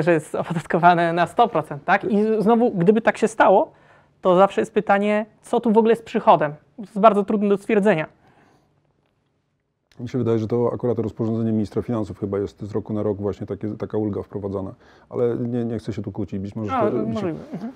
że 0.00 0.12
jest 0.12 0.34
opodatkowane 0.34 1.12
na 1.12 1.26
100%, 1.26 1.78
tak? 1.84 2.04
I 2.04 2.24
znowu, 2.38 2.70
gdyby 2.70 3.00
tak 3.00 3.18
się 3.18 3.28
stało, 3.28 3.72
to 4.20 4.36
zawsze 4.36 4.60
jest 4.60 4.74
pytanie, 4.74 5.26
co 5.42 5.60
tu 5.60 5.72
w 5.72 5.78
ogóle 5.78 5.92
jest 5.92 6.04
przychodem. 6.04 6.54
To 6.76 6.82
jest 6.82 7.00
bardzo 7.00 7.24
trudne 7.24 7.48
do 7.48 7.56
stwierdzenia. 7.56 8.06
Mi 10.00 10.08
się 10.08 10.18
wydaje, 10.18 10.38
że 10.38 10.46
to 10.48 10.70
akurat 10.74 10.98
rozporządzenie 10.98 11.52
ministra 11.52 11.82
finansów 11.82 12.18
chyba 12.18 12.38
jest 12.38 12.62
z 12.62 12.72
roku 12.72 12.92
na 12.92 13.02
rok 13.02 13.18
właśnie 13.18 13.46
takie, 13.46 13.68
taka 13.76 13.98
ulga 13.98 14.22
wprowadzana. 14.22 14.74
Ale 15.10 15.36
nie, 15.36 15.64
nie 15.64 15.78
chcę 15.78 15.92
się 15.92 16.02
tu 16.02 16.12
kłócić. 16.12 16.38
Być 16.38 16.56
może 16.56 16.72
A, 16.76 16.90
to, 16.90 16.96
mi 16.96 17.02
się, 17.02 17.12
możliwe. 17.12 17.38
Mhm. 17.52 17.72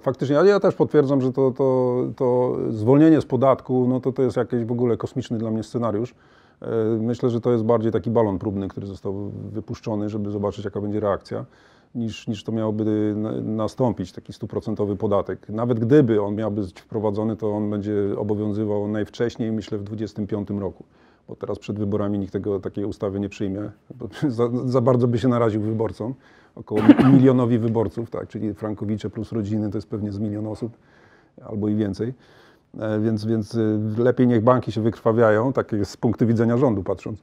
Faktycznie, 0.00 0.38
ale 0.38 0.48
ja 0.48 0.60
też 0.60 0.74
potwierdzam, 0.74 1.20
że 1.20 1.32
to, 1.32 1.50
to, 1.50 1.96
to 2.16 2.56
zwolnienie 2.70 3.20
z 3.20 3.24
podatku, 3.26 3.86
no 3.88 4.00
to 4.00 4.12
to 4.12 4.22
jest 4.22 4.36
jakiś 4.36 4.64
w 4.64 4.72
ogóle 4.72 4.96
kosmiczny 4.96 5.38
dla 5.38 5.50
mnie 5.50 5.62
scenariusz. 5.62 6.14
E, 6.62 6.66
Myślę, 7.00 7.30
że 7.30 7.40
to 7.40 7.52
jest 7.52 7.64
bardziej 7.64 7.92
taki 7.92 8.10
balon 8.10 8.38
próbny, 8.38 8.68
który 8.68 8.86
został 8.86 9.14
wypuszczony, 9.52 10.08
żeby 10.08 10.30
zobaczyć, 10.30 10.64
jaka 10.64 10.80
będzie 10.80 11.00
reakcja, 11.00 11.44
niż, 11.94 12.28
niż 12.28 12.44
to 12.44 12.52
miałoby 12.52 13.14
na- 13.16 13.40
nastąpić, 13.40 14.12
taki 14.12 14.32
stuprocentowy 14.32 14.96
podatek. 14.96 15.48
Nawet 15.48 15.80
gdyby 15.80 16.22
on 16.22 16.34
miał 16.34 16.50
być 16.50 16.80
wprowadzony, 16.80 17.36
to 17.36 17.52
on 17.52 17.70
będzie 17.70 17.94
obowiązywał 18.16 18.88
najwcześniej, 18.88 19.52
myślę, 19.52 19.78
w 19.78 19.82
2025 19.84 20.60
roku. 20.60 20.84
Bo 21.30 21.36
teraz 21.36 21.58
przed 21.58 21.78
wyborami 21.78 22.18
nikt 22.18 22.32
tego, 22.32 22.60
takiej 22.60 22.84
ustawy 22.84 23.20
nie 23.20 23.28
przyjmie, 23.28 23.70
bo 23.94 24.08
za, 24.28 24.48
za 24.64 24.80
bardzo 24.80 25.08
by 25.08 25.18
się 25.18 25.28
naraził 25.28 25.60
wyborcom 25.60 26.14
około 26.54 26.80
milionowi 27.12 27.58
wyborców, 27.58 28.10
tak, 28.10 28.28
czyli 28.28 28.54
Frankowicze 28.54 29.10
plus 29.10 29.32
rodziny 29.32 29.70
to 29.70 29.78
jest 29.78 29.88
pewnie 29.88 30.12
z 30.12 30.18
milion 30.18 30.46
osób 30.46 30.76
albo 31.44 31.68
i 31.68 31.74
więcej. 31.74 32.14
E, 32.78 33.00
Więc, 33.00 33.24
więc 33.24 33.54
e, 33.54 33.58
lepiej 33.98 34.26
niech 34.26 34.44
banki 34.44 34.72
się 34.72 34.80
wykrwawiają, 34.80 35.52
tak 35.52 35.72
jest 35.72 35.90
z 35.90 35.96
punktu 35.96 36.26
widzenia 36.26 36.56
rządu 36.56 36.82
patrząc. 36.82 37.20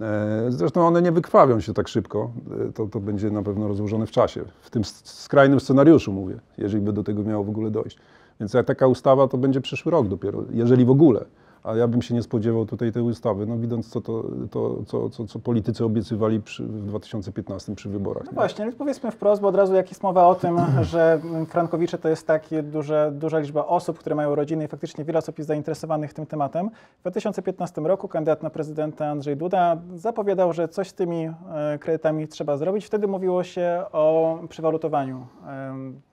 E, 0.00 0.46
Zresztą 0.48 0.86
one 0.86 1.02
nie 1.02 1.12
wykrwawią 1.12 1.60
się 1.60 1.74
tak 1.74 1.88
szybko, 1.88 2.30
to, 2.74 2.86
to 2.86 3.00
będzie 3.00 3.30
na 3.30 3.42
pewno 3.42 3.68
rozłożone 3.68 4.06
w 4.06 4.10
czasie. 4.10 4.44
W 4.60 4.70
tym 4.70 4.84
skrajnym 5.04 5.60
scenariuszu 5.60 6.12
mówię, 6.12 6.40
jeżeli 6.58 6.82
by 6.82 6.92
do 6.92 7.02
tego 7.02 7.22
miało 7.22 7.44
w 7.44 7.48
ogóle 7.48 7.70
dojść. 7.70 7.98
Więc 8.40 8.54
jak 8.54 8.66
taka 8.66 8.86
ustawa, 8.86 9.28
to 9.28 9.38
będzie 9.38 9.60
przyszły 9.60 9.92
rok 9.92 10.08
dopiero, 10.08 10.44
jeżeli 10.50 10.84
w 10.84 10.90
ogóle. 10.90 11.24
A 11.64 11.74
ja 11.76 11.88
bym 11.88 12.02
się 12.02 12.14
nie 12.14 12.22
spodziewał 12.22 12.66
tutaj 12.66 12.92
tej 12.92 13.02
ustawy, 13.02 13.46
no 13.46 13.58
widząc 13.58 13.88
co, 13.88 14.00
to, 14.00 14.24
to, 14.50 14.82
co, 14.86 15.10
co, 15.10 15.26
co 15.26 15.38
politycy 15.38 15.84
obiecywali 15.84 16.40
przy, 16.40 16.64
w 16.64 16.86
2015 16.86 17.74
przy 17.74 17.88
wyborach. 17.88 18.24
No 18.24 18.30
nie? 18.30 18.34
właśnie, 18.34 18.64
więc 18.64 18.76
powiedzmy 18.76 19.10
wprost, 19.10 19.42
bo 19.42 19.48
od 19.48 19.56
razu 19.56 19.74
jak 19.74 19.88
jest 19.88 20.02
mowa 20.02 20.26
o 20.26 20.34
tym, 20.34 20.56
że 20.82 21.20
Frankowicze 21.48 21.98
to 21.98 22.08
jest 22.08 22.26
takie 22.26 22.62
duże, 22.62 23.12
duża 23.14 23.38
liczba 23.38 23.66
osób, 23.66 23.98
które 23.98 24.14
mają 24.14 24.34
rodziny 24.34 24.64
i 24.64 24.68
faktycznie 24.68 25.04
wiele 25.04 25.18
osób 25.18 25.38
jest 25.38 25.48
zainteresowanych 25.48 26.14
tym 26.14 26.26
tematem. 26.26 26.70
W 26.98 27.00
2015 27.00 27.80
roku 27.80 28.08
kandydat 28.08 28.42
na 28.42 28.50
prezydenta 28.50 29.06
Andrzej 29.06 29.36
Duda 29.36 29.76
zapowiadał, 29.94 30.52
że 30.52 30.68
coś 30.68 30.88
z 30.88 30.94
tymi 30.94 31.24
e, 31.24 31.78
kredytami 31.80 32.28
trzeba 32.28 32.56
zrobić. 32.56 32.86
Wtedy 32.86 33.06
mówiło 33.06 33.44
się 33.44 33.84
o 33.92 34.38
przewalutowaniu 34.48 35.26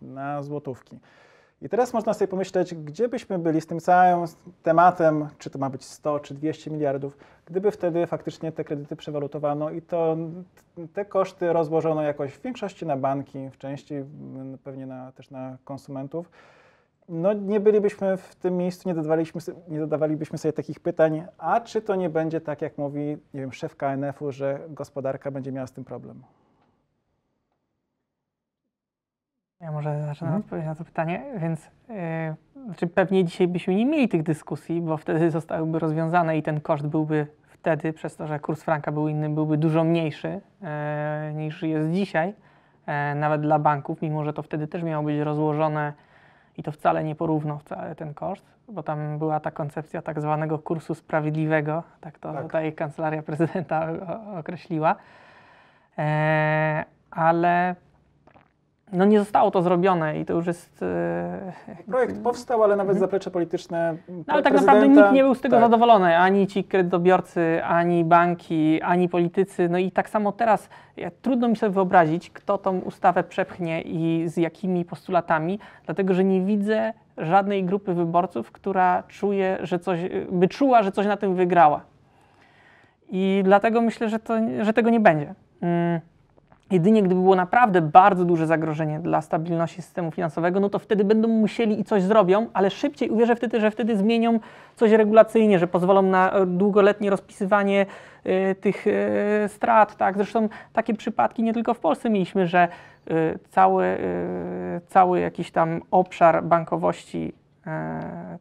na 0.02 0.44
złotówki. 0.44 1.00
I 1.62 1.70
teraz 1.70 1.94
można 1.94 2.14
sobie 2.14 2.28
pomyśleć, 2.28 2.76
gdzie 2.76 3.10
byśmy 3.10 3.40
byli 3.40 3.62
z 3.62 3.68
tym 3.68 3.80
całym 3.80 4.28
tematem, 4.64 5.28
czy 5.38 5.50
to 5.50 5.60
ma 5.60 5.70
być 5.70 5.86
100 5.86 6.20
czy 6.20 6.34
200 6.34 6.72
miliardów, 6.72 7.18
gdyby 7.46 7.72
wtedy 7.72 8.08
faktycznie 8.08 8.52
te 8.52 8.64
kredyty 8.64 8.96
przewalutowano 8.96 9.70
i 9.70 9.82
to 9.82 10.18
te 10.94 11.06
koszty 11.06 11.54
rozłożono 11.54 12.02
jakoś 12.02 12.34
w 12.34 12.42
większości 12.42 12.86
na 12.86 12.98
banki, 12.98 13.50
w 13.50 13.58
części 13.58 13.96
mm, 13.96 14.58
pewnie 14.64 14.86
na, 14.86 15.12
też 15.12 15.32
na 15.32 15.58
konsumentów. 15.66 16.30
No 17.10 17.34
nie 17.34 17.60
bylibyśmy 17.60 18.18
w 18.18 18.36
tym 18.36 18.58
miejscu, 18.58 18.90
nie 18.90 18.96
zadawalibyśmy, 18.96 19.42
sobie- 19.42 19.60
nie 19.68 19.80
zadawalibyśmy 19.80 20.38
sobie 20.38 20.54
takich 20.54 20.80
pytań, 20.80 21.26
a 21.38 21.62
czy 21.62 21.82
to 21.82 21.96
nie 21.96 22.10
będzie 22.10 22.42
tak, 22.42 22.62
jak 22.62 22.78
mówi, 22.78 23.18
nie 23.34 23.42
wiem, 23.42 23.54
szef 23.54 23.76
KNF-u, 23.76 24.32
że 24.32 24.60
gospodarka 24.70 25.32
będzie 25.32 25.52
miała 25.52 25.68
z 25.68 25.72
tym 25.72 25.84
problem? 25.84 26.24
Ja 29.62 29.72
może 29.72 30.06
zacznę 30.06 30.28
Mhm. 30.28 30.42
odpowiedzieć 30.44 30.68
na 30.68 30.76
to 30.76 30.84
pytanie, 30.86 31.22
więc 31.38 31.70
yy, 31.90 32.66
znaczy 32.66 32.88
pewnie 32.88 33.26
dzisiaj 33.26 33.48
byśmy 33.48 33.76
nie 33.76 33.86
mieli 33.86 34.10
tych 34.10 34.24
dyskusji, 34.24 34.82
bo 34.82 34.98
wtedy 34.98 35.32
zostałyby 35.32 35.80
rozwiązane 35.80 36.38
i 36.38 36.44
ten 36.44 36.62
koszt 36.62 36.88
byłby 36.88 37.28
wtedy, 37.48 37.94
przez 37.94 38.16
to, 38.16 38.28
że 38.28 38.40
kurs 38.40 38.64
franka 38.64 38.92
był 38.92 39.08
inny, 39.08 39.30
byłby 39.30 39.58
dużo 39.58 39.84
mniejszy 39.84 40.42
e, 40.64 41.32
niż 41.36 41.64
jest 41.64 41.92
dzisiaj, 41.92 42.34
e, 42.86 43.16
nawet 43.16 43.42
dla 43.42 43.60
banków, 43.60 44.02
mimo 44.02 44.24
że 44.24 44.34
to 44.34 44.44
wtedy 44.44 44.68
też 44.68 44.84
miało 44.84 45.04
być 45.06 45.20
rozłożone 45.20 45.94
i 46.58 46.64
to 46.64 46.72
wcale 46.72 47.04
nie 47.04 47.16
porówno 47.16 47.58
wcale 47.58 47.96
ten 47.96 48.14
koszt, 48.14 48.46
bo 48.68 48.84
tam 48.84 49.18
była 49.18 49.40
ta 49.40 49.52
koncepcja 49.52 50.02
tak 50.02 50.22
zwanego 50.22 50.60
kursu 50.60 50.96
sprawiedliwego, 50.96 51.84
tak 52.02 52.20
to 52.20 52.34
Tak. 52.34 52.44
tutaj 52.44 52.74
kancelaria 52.74 53.24
prezydenta 53.24 53.88
określiła. 54.40 54.96
E, 55.98 56.86
ale 57.12 57.76
no 58.92 59.06
nie 59.06 59.20
zostało 59.20 59.52
to 59.52 59.62
zrobione 59.62 60.20
i 60.20 60.26
to 60.26 60.34
już 60.34 60.48
jest. 60.48 60.84
e, 60.84 61.54
Projekt 61.88 62.24
powstał, 62.24 62.64
ale 62.64 62.76
nawet 62.76 62.98
zaplecze 62.98 63.32
polityczne 63.32 63.96
No, 64.10 64.24
ale 64.28 64.44
tak 64.44 64.54
naprawdę 64.54 64.88
nikt 64.88 65.12
nie 65.12 65.24
był 65.24 65.36
z 65.36 65.42
tego 65.42 65.56
tak. 65.56 65.66
zadowolony. 65.66 66.18
Ani 66.18 66.48
ci 66.48 66.64
kredytobiorcy, 66.64 67.64
ani 67.64 68.04
banki, 68.06 68.82
ani 68.82 69.10
politycy. 69.10 69.70
No 69.70 69.78
i 69.78 69.92
tak 69.92 70.10
samo 70.10 70.32
teraz 70.32 70.70
trudno 71.22 71.48
mi 71.48 71.56
sobie 71.56 71.74
wyobrazić, 71.74 72.30
kto 72.30 72.58
tą 72.58 72.80
ustawę 72.80 73.24
przepchnie 73.24 73.82
i 73.82 74.24
z 74.28 74.38
jakimi 74.38 74.86
postulatami, 74.86 75.60
dlatego 75.86 76.14
że 76.14 76.24
nie 76.24 76.42
widzę 76.42 76.94
żadnej 77.18 77.64
grupy 77.64 77.94
wyborców, 77.94 78.52
która 78.52 79.04
czuje, 79.08 79.58
że 79.62 79.80
coś, 79.80 80.00
by 80.32 80.48
czuła, 80.48 80.84
że 80.84 80.92
coś 80.92 81.06
na 81.06 81.18
tym 81.18 81.36
wygrała. 81.36 81.82
I 83.10 83.42
dlatego 83.44 83.82
myślę, 83.82 84.10
że, 84.10 84.20
to, 84.20 84.34
że 84.62 84.74
tego 84.74 84.90
nie 84.90 85.00
będzie. 85.00 85.34
Mm. 85.62 86.00
Jedynie 86.72 87.04
gdyby 87.04 87.22
było 87.22 87.36
naprawdę 87.36 87.82
bardzo 87.82 88.26
duże 88.26 88.48
zagrożenie 88.48 89.00
dla 89.00 89.22
stabilności 89.22 89.82
systemu 89.82 90.12
finansowego, 90.12 90.60
no 90.60 90.70
to 90.70 90.80
wtedy 90.80 91.04
będą 91.04 91.28
musieli 91.28 91.80
i 91.80 91.84
coś 91.84 92.04
zrobią, 92.04 92.48
ale 92.54 92.70
szybciej 92.70 93.10
uwierzę 93.10 93.36
wtedy, 93.36 93.60
że 93.60 93.72
wtedy 93.72 93.98
zmienią 93.98 94.40
coś 94.76 94.92
regulacyjnie, 94.92 95.60
że 95.60 95.68
pozwolą 95.68 96.02
na 96.02 96.32
e, 96.32 96.46
długoletnie 96.46 97.10
rozpisywanie 97.10 97.86
e, 98.24 98.56
tych 98.56 98.86
e, 98.88 99.50
strat. 99.50 99.96
Tak? 99.96 100.16
Zresztą 100.16 100.50
takie 100.74 100.94
przypadki 100.94 101.44
nie 101.44 101.54
tylko 101.54 101.74
w 101.74 101.80
Polsce 101.80 102.10
mieliśmy, 102.10 102.48
że 102.48 102.60
e, 102.60 102.70
cały, 103.50 103.98
cały 104.88 105.20
jakiś 105.20 105.52
tam 105.52 105.82
obszar 105.92 106.44
bankowości 106.44 107.34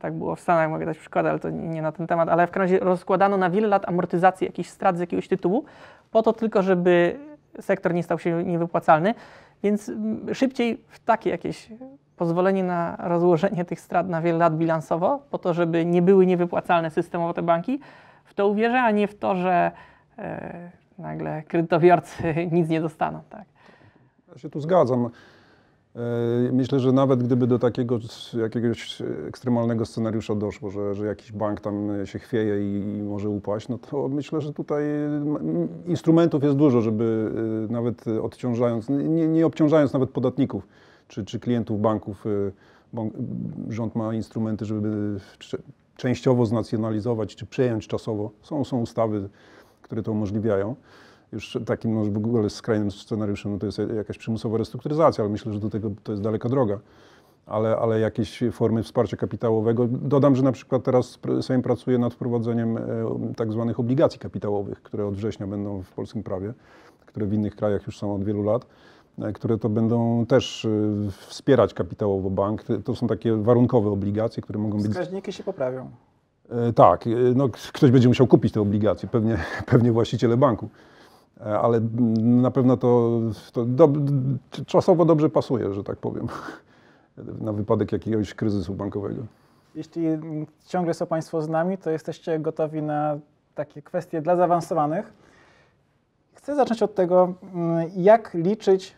tak 0.00 0.12
było 0.12 0.36
w 0.36 0.40
Stanach, 0.40 0.70
mogę 0.70 0.86
dać 0.86 0.98
przykład, 0.98 1.26
ale 1.26 1.38
to 1.38 1.50
nie, 1.50 1.68
nie 1.68 1.82
na 1.82 1.92
ten 1.92 2.06
temat, 2.06 2.28
ale 2.28 2.46
w 2.46 2.50
każdym 2.50 2.62
razie 2.62 2.84
rozkładano 2.84 3.36
na 3.36 3.50
wiele 3.50 3.68
lat 3.68 3.88
amortyzację 3.88 4.46
jakichś 4.46 4.68
strat 4.68 4.96
z 4.96 5.00
jakiegoś 5.00 5.28
tytułu, 5.28 5.64
po 6.10 6.22
to 6.22 6.32
tylko, 6.32 6.62
żeby 6.62 7.18
sektor 7.60 7.94
nie 7.94 8.02
stał 8.02 8.18
się 8.18 8.44
niewypłacalny, 8.44 9.14
więc 9.62 9.88
mm, 9.88 10.34
szybciej 10.34 10.84
w 10.88 11.00
takie 11.00 11.30
jakieś 11.30 11.68
pozwolenie 12.16 12.64
na 12.64 12.96
rozłożenie 12.98 13.64
tych 13.64 13.80
strat 13.80 14.08
na 14.08 14.22
wiele 14.22 14.38
lat 14.38 14.56
bilansowo, 14.56 15.18
po 15.30 15.38
to, 15.38 15.54
żeby 15.54 15.84
nie 15.84 16.02
były 16.02 16.26
niewypłacalne 16.26 16.90
systemowo 16.90 17.34
te 17.34 17.42
banki, 17.42 17.80
w 18.24 18.34
to 18.34 18.48
uwierzę, 18.48 18.82
a 18.82 18.90
nie 18.90 19.08
w 19.08 19.18
to, 19.18 19.34
że 19.34 19.70
e, 20.18 20.70
nagle 20.98 21.42
kredytobiorcy 21.42 22.34
nic 22.52 22.68
nie 22.68 22.80
dostaną. 22.80 23.20
Tak. 23.30 23.44
Ja 24.32 24.38
się 24.38 24.50
tu 24.50 24.60
zgadzam. 24.60 25.10
E, 25.96 26.52
Myślę, 26.52 26.80
że 26.80 26.92
nawet 26.92 27.22
gdyby 27.22 27.46
do 27.46 27.58
takiego 27.58 27.98
jakiegoś 28.40 29.02
ekstremalnego 29.28 29.86
scenariusza 29.86 30.34
doszło, 30.34 30.70
że, 30.70 30.94
że 30.94 31.06
jakiś 31.06 31.32
bank 31.32 31.60
tam 31.60 31.88
się 32.04 32.18
chwieje 32.18 32.60
i, 32.60 32.98
i 32.98 33.02
może 33.02 33.28
upaść, 33.28 33.68
no 33.68 33.78
to 33.78 34.08
myślę, 34.08 34.40
że 34.40 34.52
tutaj 34.52 34.82
instrumentów 35.86 36.42
jest 36.44 36.56
dużo, 36.56 36.80
żeby 36.80 37.30
e, 37.68 37.72
nawet 37.72 38.04
odciążając, 38.22 38.88
nie, 38.88 39.28
nie 39.28 39.46
obciążając 39.46 39.92
nawet 39.92 40.10
podatników 40.10 40.68
czy, 41.08 41.24
czy 41.24 41.40
klientów 41.40 41.80
banków, 41.80 42.26
e, 42.26 42.30
bank, 42.92 43.12
rząd 43.68 43.94
ma 43.94 44.14
instrumenty, 44.14 44.64
żeby 44.64 45.20
częściowo 45.96 46.46
znacjonalizować 46.46 47.36
czy 47.36 47.46
przejąć 47.46 47.86
czasowo. 47.86 48.30
Są, 48.42 48.64
są 48.64 48.80
ustawy, 48.80 49.28
które 49.82 50.02
to 50.02 50.12
umożliwiają 50.12 50.74
już 51.32 51.58
takim 51.66 51.94
no, 51.94 52.04
w 52.04 52.16
ogóle 52.16 52.50
skrajnym 52.50 52.90
scenariuszem 52.90 53.52
no 53.52 53.58
to 53.58 53.66
jest 53.66 53.78
jakaś 53.96 54.18
przymusowa 54.18 54.58
restrukturyzacja, 54.58 55.24
ale 55.24 55.32
myślę, 55.32 55.52
że 55.52 55.60
do 55.60 55.70
tego 55.70 55.90
to 56.02 56.12
jest 56.12 56.22
daleka 56.22 56.48
droga. 56.48 56.78
Ale, 57.46 57.76
ale 57.76 58.00
jakieś 58.00 58.44
formy 58.52 58.82
wsparcia 58.82 59.16
kapitałowego. 59.16 59.86
Dodam, 59.90 60.36
że 60.36 60.42
na 60.42 60.52
przykład 60.52 60.82
teraz 60.82 61.18
Sejm 61.40 61.62
pracuje 61.62 61.98
nad 61.98 62.14
wprowadzeniem 62.14 62.76
e, 62.76 62.82
tak 63.36 63.52
zwanych 63.52 63.80
obligacji 63.80 64.20
kapitałowych, 64.20 64.82
które 64.82 65.06
od 65.06 65.14
września 65.14 65.46
będą 65.46 65.82
w 65.82 65.92
polskim 65.92 66.22
prawie, 66.22 66.54
które 67.06 67.26
w 67.26 67.32
innych 67.32 67.56
krajach 67.56 67.86
już 67.86 67.98
są 67.98 68.14
od 68.14 68.24
wielu 68.24 68.42
lat, 68.42 68.66
e, 69.18 69.32
które 69.32 69.58
to 69.58 69.68
będą 69.68 70.26
też 70.26 70.64
e, 70.64 71.10
wspierać 71.10 71.74
kapitałowo 71.74 72.30
bank. 72.30 72.64
To 72.84 72.94
są 72.94 73.06
takie 73.06 73.36
warunkowe 73.36 73.90
obligacje, 73.90 74.42
które 74.42 74.58
mogą 74.58 74.78
być 74.78 74.90
Wskaźniki 74.90 75.32
się 75.32 75.44
poprawią. 75.44 75.90
Tak, 76.74 77.04
no, 77.34 77.48
ktoś 77.72 77.90
będzie 77.90 78.08
musiał 78.08 78.26
kupić 78.26 78.52
te 78.52 78.60
obligacje, 78.60 79.08
pewnie, 79.08 79.38
pewnie 79.72 79.92
właściciele 79.92 80.36
banku. 80.36 80.68
E, 81.40 81.58
Ale 81.58 81.80
na 82.20 82.50
pewno 82.50 82.76
to, 82.76 83.20
to 83.52 83.64
do, 83.64 83.92
czasowo 84.66 85.04
dobrze 85.04 85.30
pasuje, 85.30 85.74
że 85.74 85.84
tak 85.84 85.96
powiem, 85.96 86.28
na 87.46 87.52
wypadek 87.52 87.92
jakiegoś 87.92 88.34
kryzysu 88.34 88.74
bankowego. 88.74 89.22
Jeśli 89.74 90.02
ciągle 90.66 90.94
są 90.94 91.06
Państwo 91.06 91.42
z 91.42 91.48
nami, 91.48 91.78
to 91.78 91.90
jesteście 91.90 92.38
gotowi 92.38 92.82
na 92.82 93.18
takie 93.54 93.82
kwestie 93.82 94.22
dla 94.22 94.36
zaawansowanych. 94.36 95.12
Chcę 96.34 96.56
zacząć 96.56 96.82
od 96.82 96.94
tego, 96.94 97.34
mm, 97.54 97.90
jak 97.96 98.34
liczyć 98.34 98.94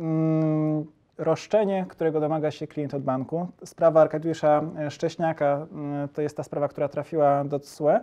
mm, 0.00 0.84
roszczenie, 1.18 1.86
którego 1.88 2.20
domaga 2.20 2.50
się 2.50 2.66
klient 2.66 2.94
od 2.94 3.02
banku. 3.02 3.46
Sprawa 3.64 4.00
Arkadiusza 4.00 4.62
Szcześniaka 4.88 5.66
mm, 5.72 6.08
to 6.08 6.22
jest 6.22 6.36
ta 6.36 6.42
sprawa, 6.42 6.68
która 6.68 6.88
trafiła 6.88 7.44
do 7.44 7.58
TSUE. 7.58 8.00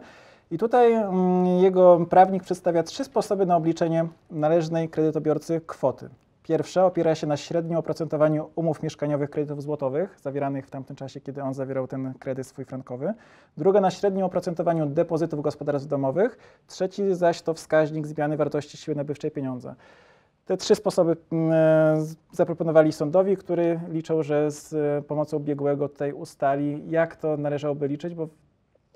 I 0.51 0.57
tutaj 0.57 0.93
mm, 0.93 1.47
jego 1.47 2.05
prawnik 2.09 2.43
przedstawia 2.43 2.83
trzy 2.83 3.03
sposoby 3.03 3.45
na 3.45 3.55
obliczenie 3.55 4.07
należnej 4.31 4.89
kredytobiorcy 4.89 5.61
kwoty. 5.67 6.09
Pierwsza 6.43 6.85
opiera 6.85 7.15
się 7.15 7.27
na 7.27 7.37
średnim 7.37 7.77
oprocentowaniu 7.77 8.49
umów 8.55 8.83
mieszkaniowych 8.83 9.29
kredytów 9.29 9.61
złotowych, 9.61 10.17
zawieranych 10.21 10.67
w 10.67 10.69
tamtym 10.69 10.95
czasie, 10.95 11.21
kiedy 11.21 11.43
on 11.43 11.53
zawierał 11.53 11.87
ten 11.87 12.13
kredyt 12.19 12.47
swój 12.47 12.65
frankowy. 12.65 13.13
Druga 13.57 13.81
na 13.81 13.91
średnim 13.91 14.25
oprocentowaniu 14.25 14.85
depozytów 14.85 15.41
gospodarstw 15.41 15.89
domowych. 15.89 16.37
Trzeci 16.67 17.15
zaś 17.15 17.41
to 17.41 17.53
wskaźnik 17.53 18.07
zmiany 18.07 18.37
wartości 18.37 18.77
siły 18.77 18.95
nabywczej 18.95 19.31
pieniądza. 19.31 19.75
Te 20.45 20.57
trzy 20.57 20.75
sposoby 20.75 21.17
mm, 21.31 21.55
zaproponowali 22.31 22.91
sądowi, 22.91 23.37
który 23.37 23.79
liczył, 23.89 24.23
że 24.23 24.51
z 24.51 25.05
pomocą 25.05 25.39
biegłego 25.39 25.89
tutaj 25.89 26.13
ustali, 26.13 26.89
jak 26.89 27.15
to 27.15 27.37
należałoby 27.37 27.87
liczyć, 27.87 28.15
bo 28.15 28.27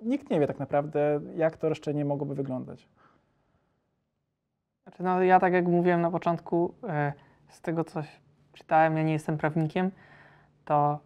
nikt 0.02 0.30
nie 0.30 0.40
wie 0.40 0.48
tak 0.48 0.60
naprawdę, 0.60 1.20
jak 1.36 1.58
to 1.58 1.70
roszczenie 1.70 2.06
mogłoby 2.06 2.36
wyglądać. 2.36 2.88
Znaczy, 4.84 5.04
no, 5.04 5.24
ja 5.24 5.40
tak 5.40 5.54
jak 5.54 5.68
mówiłem 5.68 6.02
na 6.02 6.12
początku, 6.12 6.74
e, 6.88 7.14
z 7.48 7.62
tego 7.62 7.84
co 7.84 8.02
czytałem, 8.54 8.98
ja 8.98 9.04
nie 9.04 9.14
jestem 9.14 9.38
prawnikiem, 9.38 9.92
to 10.66 11.00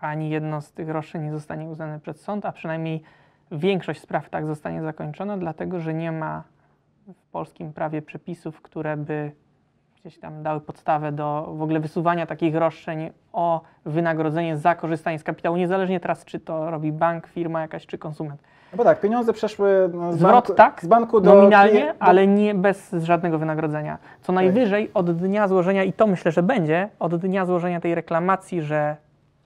ani 0.00 0.30
jedno 0.30 0.60
z 0.60 0.72
tych 0.72 0.88
roszczeń 0.88 1.22
nie 1.22 1.32
zostanie 1.32 1.68
uznane 1.68 2.00
przez 2.00 2.20
sąd, 2.20 2.46
a 2.46 2.52
przynajmniej 2.52 3.02
większość 3.52 4.00
spraw 4.00 4.30
tak 4.30 4.46
zostanie 4.46 4.82
zakończona, 4.82 5.36
dlatego 5.36 5.80
że 5.80 5.94
nie 5.94 6.12
ma 6.12 6.44
w 7.14 7.26
polskim 7.26 7.72
prawie 7.72 8.02
przepisów, 8.02 8.62
które 8.62 8.96
by 8.96 9.32
gdzieś 10.08 10.20
tam 10.20 10.42
dały 10.42 10.60
podstawę 10.60 11.12
do 11.12 11.52
w 11.56 11.62
ogóle 11.62 11.80
wysuwania 11.80 12.26
takich 12.26 12.54
roszczeń 12.54 13.10
o 13.32 13.60
wynagrodzenie 13.84 14.56
za 14.56 14.74
korzystanie 14.74 15.18
z 15.18 15.24
kapitału, 15.24 15.56
niezależnie 15.56 16.00
teraz 16.00 16.24
czy 16.24 16.40
to 16.40 16.70
robi 16.70 16.92
bank, 16.92 17.26
firma 17.26 17.60
jakaś 17.60 17.86
czy 17.86 17.98
konsument. 17.98 18.42
No 18.72 18.76
bo 18.76 18.84
tak, 18.84 19.00
pieniądze 19.00 19.32
przeszły 19.32 19.90
no, 19.94 20.12
z, 20.12 20.16
Zwrot 20.16 20.32
banku, 20.32 20.54
tak, 20.54 20.82
z 20.82 20.86
banku 20.86 21.20
do 21.20 21.34
Nominalnie, 21.34 21.86
do- 21.86 22.02
ale 22.02 22.26
nie 22.26 22.54
bez 22.54 22.92
żadnego 22.92 23.38
wynagrodzenia. 23.38 23.98
Co 24.22 24.32
najwyżej 24.32 24.90
od 24.94 25.10
dnia 25.10 25.48
złożenia, 25.48 25.84
i 25.84 25.92
to 25.92 26.06
myślę, 26.06 26.32
że 26.32 26.42
będzie, 26.42 26.88
od 26.98 27.16
dnia 27.16 27.46
złożenia 27.46 27.80
tej 27.80 27.94
reklamacji, 27.94 28.62
że 28.62 28.96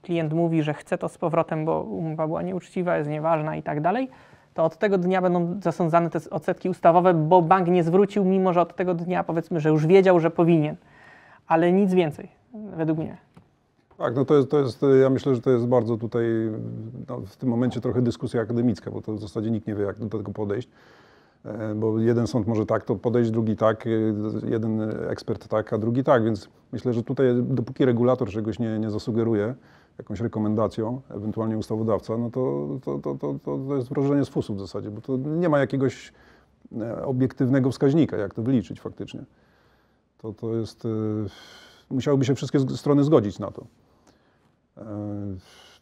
klient 0.01 0.33
mówi, 0.33 0.63
że 0.63 0.73
chce 0.73 0.97
to 0.97 1.09
z 1.09 1.17
powrotem, 1.17 1.65
bo 1.65 1.81
umowa 1.81 2.27
była 2.27 2.41
nieuczciwa, 2.41 2.97
jest 2.97 3.09
nieważna 3.09 3.55
i 3.55 3.63
tak 3.63 3.81
dalej, 3.81 4.09
to 4.53 4.63
od 4.63 4.77
tego 4.77 4.97
dnia 4.97 5.21
będą 5.21 5.59
zasądzane 5.61 6.09
te 6.09 6.19
odsetki 6.29 6.69
ustawowe, 6.69 7.13
bo 7.13 7.41
bank 7.41 7.67
nie 7.67 7.83
zwrócił, 7.83 8.25
mimo 8.25 8.53
że 8.53 8.61
od 8.61 8.75
tego 8.75 8.93
dnia 8.93 9.23
powiedzmy, 9.23 9.59
że 9.59 9.69
już 9.69 9.87
wiedział, 9.87 10.19
że 10.19 10.31
powinien. 10.31 10.75
Ale 11.47 11.71
nic 11.71 11.93
więcej, 11.93 12.29
według 12.77 12.99
mnie. 12.99 13.17
Tak, 13.97 14.15
no 14.15 14.25
to 14.25 14.35
jest, 14.35 14.51
to 14.51 14.59
jest, 14.59 14.85
ja 15.01 15.09
myślę, 15.09 15.35
że 15.35 15.41
to 15.41 15.49
jest 15.49 15.67
bardzo 15.67 15.97
tutaj 15.97 16.25
no, 17.09 17.19
w 17.19 17.37
tym 17.37 17.49
momencie 17.49 17.81
trochę 17.81 18.01
dyskusja 18.01 18.41
akademicka, 18.41 18.91
bo 18.91 19.01
to 19.01 19.13
w 19.13 19.19
zasadzie 19.19 19.51
nikt 19.51 19.67
nie 19.67 19.75
wie, 19.75 19.83
jak 19.83 19.99
do 19.99 20.17
tego 20.17 20.31
podejść. 20.31 20.69
E, 21.45 21.75
Bo 21.75 21.99
jeden 21.99 22.27
sąd 22.27 22.47
może 22.47 22.65
tak 22.65 22.85
to 22.85 22.95
podejść, 22.95 23.31
drugi 23.31 23.55
tak, 23.55 23.87
e, 23.87 23.89
jeden 24.49 24.81
ekspert 25.09 25.47
tak, 25.47 25.73
a 25.73 25.77
drugi 25.77 26.03
tak, 26.03 26.23
więc 26.23 26.49
myślę, 26.71 26.93
że 26.93 27.03
tutaj 27.03 27.27
dopóki 27.43 27.85
regulator 27.85 28.29
czegoś 28.29 28.59
nie, 28.59 28.79
nie 28.79 28.91
zasugeruje, 28.91 29.55
jakąś 29.97 30.19
rekomendacją, 30.19 31.01
ewentualnie 31.09 31.57
ustawodawca, 31.57 32.17
no 32.17 32.29
to, 32.29 32.67
to, 32.83 32.99
to, 32.99 33.15
to, 33.15 33.39
to, 33.67 33.75
jest 33.75 33.89
wrażenie 33.89 34.25
z 34.25 34.29
fusu 34.29 34.55
w 34.55 34.59
zasadzie, 34.59 34.91
bo 34.91 35.01
to 35.01 35.17
nie 35.17 35.49
ma 35.49 35.59
jakiegoś 35.59 36.13
e, 36.81 37.05
obiektywnego 37.05 37.71
wskaźnika, 37.71 38.17
jak 38.17 38.33
to 38.33 38.43
wyliczyć 38.43 38.81
faktycznie. 38.81 39.23
To, 40.17 40.33
to 40.33 40.55
jest, 40.55 40.85
e, 40.85 40.89
musiałyby 41.89 42.25
się 42.25 42.35
wszystkie 42.35 42.59
strony 42.59 43.03
zgodzić 43.03 43.39
na 43.39 43.51
to. 43.51 43.65
E, 44.77 44.83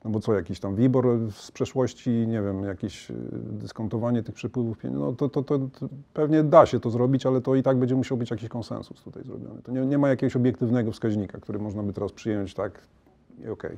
No 0.06 0.12
bo 0.12 0.20
co, 0.20 0.34
jakiś 0.34 0.60
tam 0.60 0.76
WIBOR 0.76 1.32
z 1.32 1.52
przeszłości, 1.52 2.10
nie 2.10 2.42
wiem, 2.42 2.64
jakieś 2.64 3.12
dyskontowanie 3.34 4.24
tych 4.24 4.36
przepływów 4.36 4.78
pieniędzy, 4.78 5.04
no 5.04 5.14
to, 5.14 5.30
to, 5.30 5.44
to, 5.44 5.60
to 5.60 5.90
pewnie 6.14 6.44
da 6.44 6.66
się 6.66 6.80
to 6.80 6.90
zrobić, 6.90 7.26
ale 7.26 7.42
to 7.42 7.56
i 7.56 7.64
tak 7.64 7.78
będzie 7.78 7.96
musiał 7.96 8.18
być 8.18 8.32
jakiś 8.32 8.50
konsensus 8.50 9.04
tutaj 9.04 9.24
zrobiony. 9.24 9.62
To 9.62 9.72
nie, 9.72 9.86
nie 9.86 9.98
ma 9.98 10.10
jakiegoś 10.10 10.36
obiektywnego 10.36 10.92
wskaźnika, 10.92 11.40
który 11.40 11.60
można 11.60 11.84
by 11.84 11.94
teraz 11.94 12.12
przyjąć 12.12 12.54
tak 12.54 12.82
i 13.46 13.48
okej. 13.50 13.78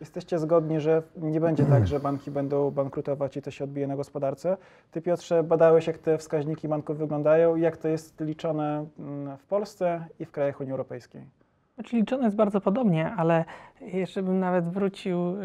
Jesteście 0.00 0.38
zgodni, 0.38 0.80
że 0.80 1.02
nie 1.16 1.40
będzie 1.40 1.64
tak, 1.64 1.86
że 1.86 2.00
banki 2.00 2.30
będą 2.30 2.70
bankrutować 2.70 3.36
i 3.36 3.42
to 3.42 3.50
się 3.50 3.64
odbije 3.64 3.86
na 3.86 3.96
gospodarce. 3.96 4.56
Ty, 4.90 5.02
Piotrze, 5.02 5.42
badałeś, 5.42 5.86
jak 5.86 5.98
te 5.98 6.18
wskaźniki 6.18 6.68
banków 6.68 6.98
wyglądają 6.98 7.56
i 7.56 7.60
jak 7.60 7.76
to 7.76 7.88
jest 7.88 8.20
liczone 8.20 8.86
mm, 8.98 9.36
w 9.36 9.44
Polsce 9.44 10.06
i 10.20 10.24
w 10.24 10.30
krajach 10.30 10.60
Unii 10.60 10.70
Europejskiej. 10.72 11.22
Znaczy 11.74 11.96
liczone 11.96 12.24
jest 12.24 12.36
bardzo 12.36 12.60
podobnie, 12.60 13.12
ale 13.16 13.44
jeszcze 13.80 14.22
bym 14.22 14.38
nawet 14.40 14.68
wrócił, 14.68 15.36
yy, 15.36 15.42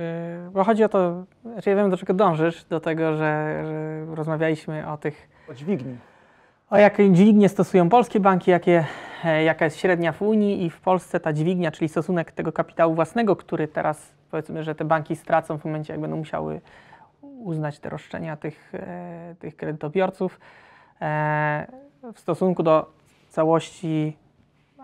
bo 0.51 0.63
chodzi 0.63 0.83
o 0.83 0.89
to, 0.89 1.23
znaczy 1.41 1.69
ja 1.69 1.75
wiem 1.75 1.89
do 1.89 1.97
czego 1.97 2.13
dążysz, 2.13 2.63
do 2.65 2.79
tego, 2.79 3.15
że, 3.15 3.61
że 3.65 4.05
rozmawialiśmy 4.15 4.91
o 4.91 4.97
tych, 4.97 5.29
O 5.51 5.53
dźwigni. 5.53 5.97
o 6.69 6.77
jakie 6.77 7.11
dźwignie 7.11 7.49
stosują 7.49 7.89
polskie 7.89 8.19
banki, 8.19 8.51
jakie, 8.51 8.85
e, 9.25 9.43
jaka 9.43 9.65
jest 9.65 9.77
średnia 9.77 10.11
w 10.11 10.21
Unii 10.21 10.65
i 10.65 10.69
w 10.69 10.81
Polsce 10.81 11.19
ta 11.19 11.33
dźwignia, 11.33 11.71
czyli 11.71 11.89
stosunek 11.89 12.31
tego 12.31 12.51
kapitału 12.51 12.95
własnego, 12.95 13.35
który 13.35 13.67
teraz 13.67 14.18
powiedzmy, 14.31 14.63
że 14.63 14.75
te 14.75 14.85
banki 14.85 15.15
stracą 15.15 15.57
w 15.57 15.65
momencie, 15.65 15.93
jak 15.93 16.01
będą 16.01 16.17
musiały 16.17 16.61
uznać 17.21 17.79
te 17.79 17.89
roszczenia 17.89 18.37
tych, 18.37 18.75
e, 18.75 19.35
tych 19.39 19.55
kredytobiorców 19.55 20.39
e, 21.01 21.67
w 22.13 22.19
stosunku 22.19 22.63
do 22.63 22.91
całości 23.29 24.17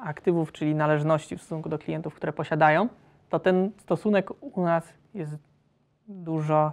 aktywów, 0.03 0.51
czyli 0.51 0.75
należności 0.75 1.37
w 1.37 1.41
stosunku 1.41 1.69
do 1.69 1.77
klientów, 1.77 2.15
które 2.15 2.33
posiadają, 2.33 2.89
to 3.29 3.39
ten 3.39 3.71
stosunek 3.77 4.29
u 4.41 4.61
nas 4.63 4.93
jest 5.13 5.35
dużo, 6.07 6.71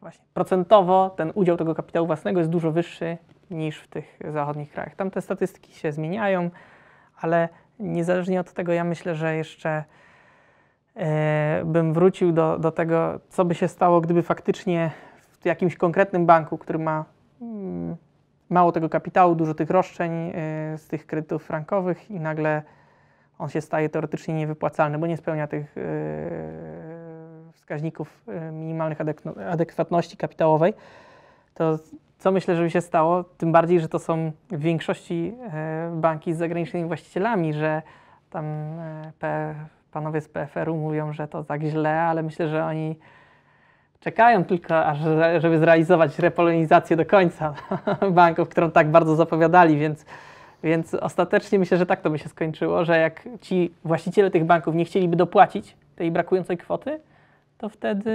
właśnie 0.00 0.24
procentowo 0.34 1.10
ten 1.10 1.32
udział 1.34 1.56
tego 1.56 1.74
kapitału 1.74 2.06
własnego 2.06 2.40
jest 2.40 2.50
dużo 2.50 2.72
wyższy 2.72 3.18
niż 3.50 3.78
w 3.78 3.88
tych 3.88 4.18
zachodnich 4.28 4.70
krajach. 4.70 4.94
Tam 4.94 5.10
te 5.10 5.20
statystyki 5.20 5.74
się 5.74 5.92
zmieniają, 5.92 6.50
ale 7.20 7.48
niezależnie 7.78 8.40
od 8.40 8.52
tego, 8.52 8.72
ja 8.72 8.84
myślę, 8.84 9.14
że 9.14 9.36
jeszcze 9.36 9.84
bym 11.64 11.92
wrócił 11.92 12.32
do, 12.32 12.58
do 12.58 12.72
tego, 12.72 13.20
co 13.28 13.44
by 13.44 13.54
się 13.54 13.68
stało, 13.68 14.00
gdyby 14.00 14.22
faktycznie 14.22 14.90
w 15.40 15.46
jakimś 15.46 15.76
konkretnym 15.76 16.26
banku, 16.26 16.58
który 16.58 16.78
ma 16.78 17.04
mm, 17.42 17.96
mało 18.50 18.72
tego 18.72 18.88
kapitału, 18.88 19.34
dużo 19.34 19.54
tych 19.54 19.70
roszczeń 19.70 20.12
e, 20.12 20.32
z 20.78 20.86
tych 20.86 21.06
kredytów 21.06 21.44
frankowych 21.44 22.10
i 22.10 22.20
nagle 22.20 22.62
on 23.38 23.48
się 23.48 23.60
staje 23.60 23.88
teoretycznie 23.88 24.34
niewypłacalny, 24.34 24.98
bo 24.98 25.06
nie 25.06 25.16
spełnia 25.16 25.46
tych 25.46 25.78
e, 25.78 25.80
wskaźników 27.52 28.24
e, 28.28 28.52
minimalnych 28.52 28.98
adek- 28.98 29.50
adekwatności 29.50 30.16
kapitałowej, 30.16 30.74
to 31.54 31.78
co 32.18 32.32
myślę, 32.32 32.56
że 32.56 32.62
by 32.62 32.70
się 32.70 32.80
stało? 32.80 33.24
Tym 33.24 33.52
bardziej, 33.52 33.80
że 33.80 33.88
to 33.88 33.98
są 33.98 34.32
w 34.50 34.58
większości 34.58 35.34
e, 35.52 35.90
banki 35.94 36.34
z 36.34 36.38
zagranicznymi 36.38 36.88
właścicielami, 36.88 37.54
że 37.54 37.82
tam 38.30 38.44
e, 38.44 39.12
P, 39.18 39.54
panowie 39.90 40.20
z 40.20 40.28
PFR-u 40.28 40.76
mówią, 40.76 41.12
że 41.12 41.28
to 41.28 41.44
tak 41.44 41.62
źle, 41.62 42.02
ale 42.02 42.22
myślę, 42.22 42.48
że 42.48 42.64
oni 42.64 42.96
czekają 44.00 44.44
tylko, 44.44 44.84
aż, 44.86 44.98
żeby 45.38 45.58
zrealizować 45.58 46.18
repolonizację 46.18 46.96
do 46.96 47.06
końca 47.06 47.54
banków, 48.12 48.48
którą 48.48 48.70
tak 48.70 48.90
bardzo 48.90 49.16
zapowiadali, 49.16 49.78
więc, 49.78 50.04
więc 50.62 50.94
ostatecznie 50.94 51.58
myślę, 51.58 51.78
że 51.78 51.86
tak 51.86 52.00
to 52.00 52.10
by 52.10 52.18
się 52.18 52.28
skończyło, 52.28 52.84
że 52.84 52.98
jak 52.98 53.28
ci 53.40 53.74
właściciele 53.84 54.30
tych 54.30 54.44
banków 54.44 54.74
nie 54.74 54.84
chcieliby 54.84 55.16
dopłacić 55.16 55.76
tej 55.96 56.10
brakującej 56.10 56.58
kwoty, 56.58 57.00
to 57.58 57.68
wtedy 57.68 58.12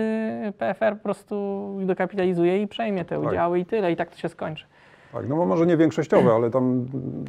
PFR 0.57 0.93
po 0.97 1.03
prostu 1.03 1.77
dokapitalizuje 1.85 2.61
i 2.61 2.67
przejmie 2.67 3.05
te 3.05 3.19
Tak. 3.21 3.29
udziały 3.29 3.59
i 3.59 3.65
tyle, 3.65 3.91
i 3.91 3.95
tak 3.95 4.09
to 4.09 4.17
się 4.17 4.29
skończy. 4.29 4.65
Tak, 5.13 5.27
no 5.27 5.45
może 5.45 5.65
nie 5.65 5.77
większościowe, 5.77 6.31
ale 6.31 6.49
tam 6.49 6.85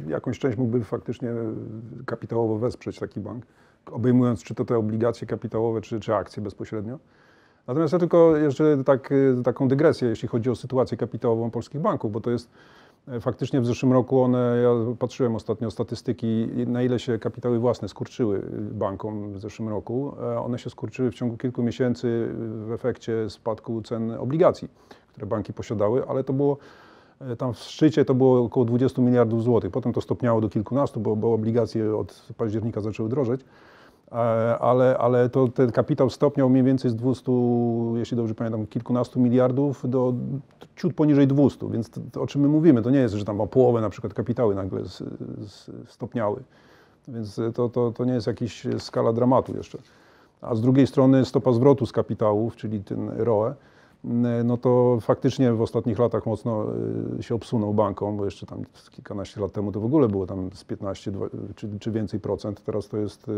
jakąś 0.07 0.39
część 0.39 0.57
mógłby 0.57 0.83
faktycznie 0.83 1.29
kapitałowo 2.05 2.57
wesprzeć 2.57 2.99
taki 2.99 3.19
bank, 3.19 3.45
obejmując 3.91 4.43
czy 4.43 4.55
to 4.55 4.65
te 4.65 4.77
obligacje 4.77 5.27
kapitałowe, 5.27 5.81
czy, 5.81 5.99
czy 5.99 6.15
akcje 6.15 6.43
bezpośrednio. 6.43 6.99
Natomiast 7.67 7.93
ja 7.93 7.99
tylko 7.99 8.37
jeszcze 8.37 8.83
tak, 8.83 9.11
y, 9.11 9.35
taką 9.43 9.67
dygresję, 9.67 10.09
jeśli 10.09 10.27
chodzi 10.27 10.49
o 10.49 10.55
sytuację 10.55 10.97
kapitałową 10.97 11.51
polskich 11.51 11.81
banków, 11.81 12.11
bo 12.11 12.21
to 12.21 12.31
jest 12.31 12.49
e, 13.07 13.19
faktycznie 13.19 13.61
w 13.61 13.65
zeszłym 13.65 13.93
roku 13.93 14.21
one, 14.21 14.57
ja 14.63 14.69
patrzyłem 14.99 15.35
ostatnio 15.35 15.71
statystyki, 15.71 16.49
na 16.67 16.83
ile 16.83 16.99
się 16.99 17.19
kapitały 17.19 17.59
własne 17.59 17.87
skurczyły 17.87 18.41
bankom 18.71 19.33
w 19.33 19.39
zeszłym 19.39 19.69
roku. 19.69 20.15
E, 20.21 20.39
One 20.39 20.59
się 20.59 20.69
skurczyły 20.69 21.11
w 21.11 21.15
ciągu 21.15 21.37
kilku 21.37 21.63
miesięcy 21.63 22.29
w 22.67 22.71
efekcie 22.71 23.29
spadku 23.29 23.81
cen 23.81 24.11
obligacji, 24.11 24.67
które 25.07 25.27
banki 25.27 25.53
posiadały, 25.53 26.07
ale 26.07 26.23
to 26.23 26.33
było 26.33 26.57
E, 27.21 27.35
Tam 27.35 27.53
w 27.53 27.57
szczycie 27.57 28.05
to 28.05 28.13
było 28.13 28.43
około 28.43 28.65
20 28.65 29.01
miliardów 29.01 29.43
złotych. 29.43 29.71
Potem 29.71 29.93
to 29.93 30.01
stopniało 30.01 30.41
do 30.41 30.49
kilkunastu, 30.49 30.99
bo, 30.99 31.15
bo 31.15 31.33
obligacje 31.33 31.95
od 31.95 32.25
października 32.37 32.81
zaczęły 32.81 33.09
drożeć. 33.09 33.41
E, 34.11 34.15
Ale, 34.59 34.97
ale 34.97 35.29
to 35.29 35.47
ten 35.47 35.71
kapitał 35.71 36.09
stopniał 36.09 36.49
mniej 36.49 36.63
więcej 36.63 36.91
z 36.91 36.95
200, 36.95 37.31
jeśli 37.95 38.17
dobrze 38.17 38.35
pamiętam, 38.35 38.67
kilkunastu 38.67 39.19
miliardów 39.19 39.89
do 39.89 40.13
ciut 40.75 40.93
poniżej 40.93 41.27
200. 41.27 41.69
Więc 41.71 41.89
to, 41.89 42.01
to, 42.11 42.21
o 42.21 42.27
czym 42.27 42.41
my 42.41 42.47
mówimy, 42.47 42.81
to 42.81 42.89
nie 42.89 42.99
jest, 42.99 43.15
że 43.15 43.25
tam 43.25 43.41
o 43.41 43.47
połowę 43.47 43.81
na 43.81 43.89
przykład 43.89 44.13
kapitały 44.13 44.55
nagle 44.55 44.81
s- 44.81 45.03
s- 45.43 45.71
stopniały. 45.87 46.43
Więc 47.07 47.41
to, 47.53 47.69
to, 47.69 47.91
to 47.91 48.05
nie 48.05 48.13
jest 48.13 48.27
jakaś 48.27 48.67
skala 48.77 49.13
dramatu 49.13 49.57
jeszcze. 49.57 49.77
A 50.41 50.55
z 50.55 50.61
drugiej 50.61 50.87
strony 50.87 51.25
stopa 51.25 51.51
zwrotu 51.53 51.85
z 51.85 51.91
kapitałów, 51.91 52.55
czyli 52.55 52.83
ten 52.83 53.09
ROE, 53.17 53.53
no 54.43 54.57
to 54.57 54.97
faktycznie 55.01 55.53
w 55.53 55.61
ostatnich 55.61 55.99
latach 55.99 56.25
mocno 56.25 56.65
y, 57.19 57.23
się 57.23 57.35
obsunął 57.35 57.73
bankom, 57.73 58.17
bo 58.17 58.25
jeszcze 58.25 58.45
tam 58.45 58.61
kilkanaście 58.91 59.41
lat 59.41 59.51
temu 59.51 59.71
to 59.71 59.79
w 59.79 59.85
ogóle 59.85 60.07
było 60.07 60.27
tam 60.27 60.49
z 60.53 60.63
15 60.63 61.11
dwa- 61.11 61.29
czy, 61.55 61.79
czy 61.79 61.91
więcej 61.91 62.19
procent. 62.19 62.63
Teraz 62.63 62.87
to 62.87 62.97
jest 62.97 63.29
y, 63.29 63.31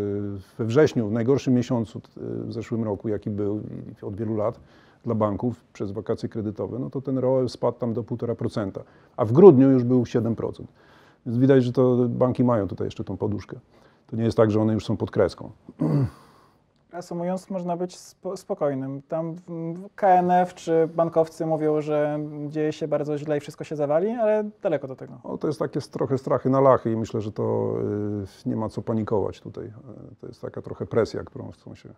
we 0.58 0.65
wrześniu, 0.65 1.08
w 1.08 1.12
najgorszym 1.12 1.53
miesiącu 1.53 2.01
w 2.17 2.53
zeszłym 2.53 2.84
roku, 2.84 3.10
jaki 3.10 3.29
był 3.29 3.62
od 4.01 4.15
wielu 4.15 4.36
lat 4.36 4.60
dla 5.05 5.15
banków 5.15 5.63
przez 5.73 5.91
wakacje 5.91 6.29
kredytowe, 6.29 6.79
no 6.79 6.89
to 6.89 7.01
ten 7.01 7.17
ROE 7.17 7.49
spadł 7.49 7.77
tam 7.77 7.93
do 7.93 8.03
1,5%, 8.03 8.71
a 9.17 9.25
w 9.25 9.32
grudniu 9.32 9.71
już 9.71 9.84
był 9.84 10.03
7%. 10.03 10.63
Więc 11.25 11.38
widać, 11.38 11.63
że 11.63 11.71
to 11.71 11.95
banki 12.10 12.43
mają 12.43 12.67
tutaj 12.67 12.88
jeszcze 12.88 13.03
tą 13.03 13.17
poduszkę. 13.17 13.60
To 14.08 14.15
nie 14.15 14.23
jest 14.23 14.38
tak, 14.38 14.51
że 14.51 14.62
one 14.62 14.73
już 14.73 14.86
są 14.86 14.97
pod 14.97 15.12
kreską. 15.12 15.51
Reasumując, 16.93 17.49
można 17.49 17.78
być 17.78 17.97
spo, 17.97 18.38
spokojnym. 18.38 19.02
Tam 19.02 19.36
KNF 19.95 20.54
czy 20.54 20.88
bankowcy 20.88 21.45
mówią, 21.45 21.82
że 21.82 22.19
dzieje 22.47 22.73
się 22.73 22.88
bardzo 22.88 23.17
źle 23.17 23.38
i 23.38 23.39
wszystko 23.39 23.63
się 23.63 23.75
zawali, 23.75 24.10
ale 24.10 24.43
daleko 24.62 24.88
do 24.88 24.95
tego. 24.95 25.19
No, 25.23 25.38
to 25.38 25.47
jest 25.47 25.60
takie 25.60 25.82
trochę 25.82 26.17
strachy 26.17 26.49
na 26.49 26.60
lachy 26.62 26.91
i 26.91 26.97
myślę, 26.97 27.21
że 27.21 27.32
to 27.32 27.73
y, 28.45 28.49
nie 28.49 28.56
ma 28.56 28.69
co 28.69 28.82
panikować 28.82 29.41
tutaj. 29.41 29.65
Y, 29.65 29.71
To 30.21 30.28
jest 30.28 30.41
taka 30.41 30.62
trochę 30.62 30.86
presja, 30.86 31.23
którą 31.23 31.52
chcą 31.52 31.75
się. 31.75 31.89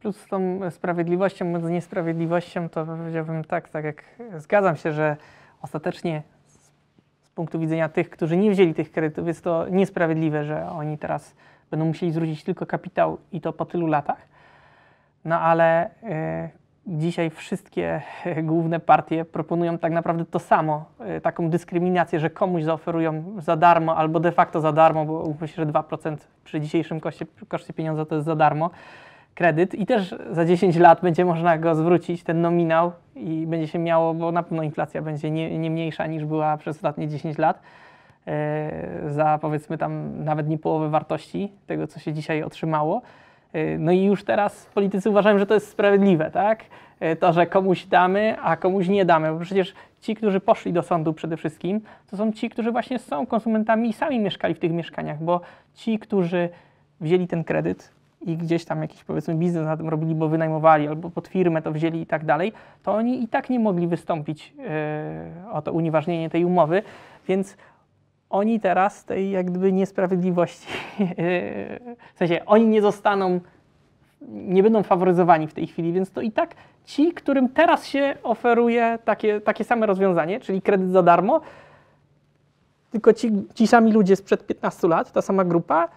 Plus 0.00 0.16
z 0.16 0.26
tą 0.26 0.60
sprawiedliwością, 0.70 1.44
mówiąc 1.44 1.64
niesprawiedliwością, 1.70 2.68
to 2.68 2.86
powiedziałbym 2.86 3.44
tak, 3.44 3.68
tak 3.68 3.84
jak 3.84 4.04
zgadzam 4.36 4.76
się, 4.76 4.92
że 4.92 5.16
ostatecznie 5.62 6.22
z, 6.46 6.54
z 7.26 7.30
punktu 7.30 7.58
widzenia 7.58 7.88
tych, 7.88 8.10
którzy 8.10 8.36
nie 8.36 8.50
wzięli 8.50 8.74
tych 8.74 8.92
kredytów, 8.92 9.26
jest 9.26 9.44
to 9.44 9.68
niesprawiedliwe, 9.68 10.44
że 10.44 10.70
oni 10.70 10.98
teraz 10.98 11.34
będą 11.70 11.86
musieli 11.86 12.12
zwrócić 12.12 12.44
tylko 12.44 12.66
kapitał 12.66 13.18
i 13.32 13.40
to 13.40 13.52
po 13.52 13.64
tylu 13.64 13.86
latach. 13.86 14.28
No 15.24 15.40
ale 15.40 15.90
e, 16.02 16.48
dzisiaj 16.86 17.30
wszystkie 17.30 18.02
e, 18.24 18.42
główne 18.42 18.80
partie 18.80 19.24
proponują 19.24 19.78
tak 19.78 19.92
naprawdę 19.92 20.24
to 20.24 20.38
samo, 20.38 20.84
e, 21.00 21.20
taką 21.20 21.50
dyskryminację, 21.50 22.20
że 22.20 22.30
komuś 22.30 22.62
zaoferują 22.62 23.24
za 23.38 23.56
darmo 23.56 23.96
albo 23.96 24.20
de 24.20 24.32
facto 24.32 24.60
za 24.60 24.72
darmo, 24.72 25.04
bo 25.04 25.46
się, 25.46 25.54
że 25.54 25.66
2% 25.66 26.16
przy 26.44 26.60
dzisiejszym 26.60 27.00
koszcie, 27.00 27.26
koszcie 27.48 27.72
pieniądza 27.72 28.04
to 28.04 28.14
jest 28.14 28.26
za 28.26 28.36
darmo 28.36 28.70
kredyt 29.34 29.74
i 29.74 29.86
też 29.86 30.14
za 30.30 30.44
10 30.44 30.76
lat 30.76 31.00
będzie 31.00 31.24
można 31.24 31.58
go 31.58 31.74
zwrócić, 31.74 32.22
ten 32.22 32.40
nominał 32.40 32.92
i 33.16 33.46
będzie 33.46 33.68
się 33.68 33.78
miało, 33.78 34.14
bo 34.14 34.32
na 34.32 34.42
pewno 34.42 34.62
inflacja 34.62 35.02
będzie 35.02 35.30
nie, 35.30 35.58
nie 35.58 35.70
mniejsza 35.70 36.06
niż 36.06 36.24
była 36.24 36.56
przez 36.56 36.76
ostatnie 36.76 37.08
10 37.08 37.38
lat, 37.38 37.60
za 39.08 39.38
powiedzmy 39.40 39.78
tam 39.78 40.24
nawet 40.24 40.48
nie 40.48 40.58
połowę 40.58 40.88
wartości 40.88 41.52
tego, 41.66 41.86
co 41.86 42.00
się 42.00 42.12
dzisiaj 42.12 42.42
otrzymało. 42.42 43.02
E, 43.52 43.78
No 43.78 43.92
i 43.92 44.04
już 44.04 44.24
teraz 44.24 44.66
politycy 44.66 45.10
uważają, 45.10 45.38
że 45.38 45.46
to 45.46 45.54
jest 45.54 45.68
sprawiedliwe, 45.68 46.30
tak? 46.30 46.64
E, 47.00 47.16
To, 47.16 47.32
że 47.32 47.46
komuś 47.46 47.86
damy, 47.86 48.36
a 48.42 48.56
komuś 48.56 48.88
nie 48.88 49.04
damy, 49.04 49.32
bo 49.32 49.40
przecież 49.40 49.74
ci, 50.00 50.14
którzy 50.14 50.40
poszli 50.40 50.72
do 50.72 50.82
sądu 50.82 51.12
przede 51.12 51.36
wszystkim, 51.36 51.80
to 52.10 52.16
są 52.16 52.32
ci, 52.32 52.50
którzy 52.50 52.72
właśnie 52.72 52.98
są 52.98 53.26
konsumentami 53.26 53.88
i 53.88 53.92
sami 53.92 54.18
mieszkali 54.20 54.54
w 54.54 54.58
tych 54.58 54.72
mieszkaniach, 54.72 55.22
bo 55.22 55.40
ci, 55.74 55.98
którzy 55.98 56.48
wzięli 57.00 57.26
ten 57.26 57.44
kredyt 57.44 57.90
i 58.20 58.36
gdzieś 58.36 58.64
tam 58.64 58.82
jakiś 58.82 59.04
powiedzmy 59.04 59.34
biznes 59.34 59.64
na 59.64 59.76
tym 59.76 59.88
robili, 59.88 60.14
bo 60.14 60.28
wynajmowali 60.28 60.88
albo 60.88 61.10
pod 61.10 61.28
firmę 61.28 61.62
to 61.62 61.72
wzięli 61.72 62.00
i 62.00 62.06
tak 62.06 62.24
dalej, 62.24 62.52
to 62.82 62.94
oni 62.94 63.22
i 63.22 63.28
tak 63.28 63.50
nie 63.50 63.60
mogli 63.60 63.86
wystąpić 63.86 64.54
e, 64.68 65.52
o 65.52 65.62
to 65.62 65.72
unieważnienie 65.72 66.30
tej 66.30 66.44
umowy, 66.44 66.82
więc 67.28 67.56
oni 68.30 68.60
teraz 68.60 69.04
tej 69.04 69.30
jak 69.30 69.50
gdyby 69.50 69.72
niesprawiedliwości, 69.72 70.66
w 72.14 72.18
sensie 72.18 72.40
oni 72.46 72.66
nie 72.66 72.82
zostaną, 72.82 73.40
nie 74.28 74.62
będą 74.62 74.82
faworyzowani 74.82 75.46
w 75.46 75.54
tej 75.54 75.66
chwili, 75.66 75.92
więc 75.92 76.10
to 76.10 76.20
i 76.20 76.32
tak 76.32 76.54
ci, 76.84 77.12
którym 77.12 77.48
teraz 77.48 77.86
się 77.86 78.14
oferuje 78.22 78.98
takie, 79.04 79.40
takie 79.40 79.64
same 79.64 79.86
rozwiązanie, 79.86 80.40
czyli 80.40 80.62
kredyt 80.62 80.90
za 80.90 81.02
darmo, 81.02 81.40
tylko 82.90 83.12
ci, 83.12 83.32
ci 83.54 83.66
sami 83.66 83.92
ludzie 83.92 84.16
sprzed 84.16 84.46
15 84.46 84.88
lat, 84.88 85.12
ta 85.12 85.22
sama 85.22 85.44
grupa, 85.44 85.88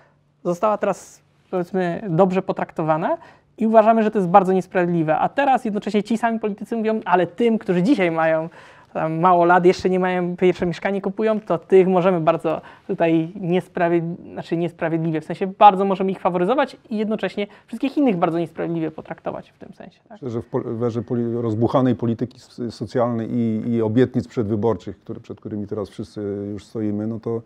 została 0.44 0.78
teraz 0.78 1.22
powiedzmy 1.52 2.02
dobrze 2.10 2.42
potraktowana 2.42 3.18
i 3.58 3.68
uważamy, 3.68 4.04
że 4.04 4.12
to 4.12 4.20
jest 4.20 4.30
bardzo 4.30 4.54
niesprawiedliwe. 4.54 5.18
A 5.18 5.30
teraz 5.30 5.66
jednocześnie 5.66 6.04
ci 6.04 6.18
sami 6.18 6.40
politycy 6.40 6.78
mówią, 6.78 7.00
ale 7.06 7.28
tym, 7.28 7.58
którzy 7.58 7.84
dzisiaj 7.84 8.12
mają 8.12 8.50
tam 8.94 9.20
mało 9.20 9.46
lat, 9.46 9.66
jeszcze 9.66 9.90
nie 9.90 10.00
mają 10.00 10.38
pierwsze 10.38 10.66
mieszkanie 10.66 11.02
kupują, 11.02 11.40
to 11.42 11.58
tych 11.58 11.88
możemy 11.88 12.22
bardzo 12.22 12.62
tutaj 12.88 13.32
niesprawiedliwie, 13.36 14.34
znaczy 14.34 14.58
niesprawiedliwie, 14.58 15.22
w 15.22 15.26
sensie 15.26 15.48
bardzo 15.48 15.86
możemy 15.86 16.12
ich 16.12 16.20
faworyzować 16.20 16.78
i 16.90 16.98
jednocześnie 16.98 17.48
wszystkich 17.68 17.98
innych 17.98 18.18
bardzo 18.18 18.40
niesprawiedliwie 18.40 18.92
potraktować 18.92 19.50
w 19.50 19.58
tym 19.58 19.74
sensie. 19.74 20.00
Tak? 20.00 20.12
Myślę, 20.12 20.30
że 20.30 20.42
w 20.42 20.46
pol- 20.46 20.64
w 20.78 20.84
erze 20.84 21.02
poli- 21.02 21.42
rozbuchanej 21.42 21.96
polityki 21.96 22.40
socjalnej 22.70 23.30
i, 23.32 23.70
i 23.72 23.82
obietnic 23.82 24.28
przedwyborczych, 24.28 25.00
które, 25.00 25.20
przed 25.20 25.40
którymi 25.40 25.68
teraz 25.68 25.90
wszyscy 25.90 26.22
już 26.52 26.66
stoimy, 26.66 27.08
no 27.08 27.20
to, 27.20 27.42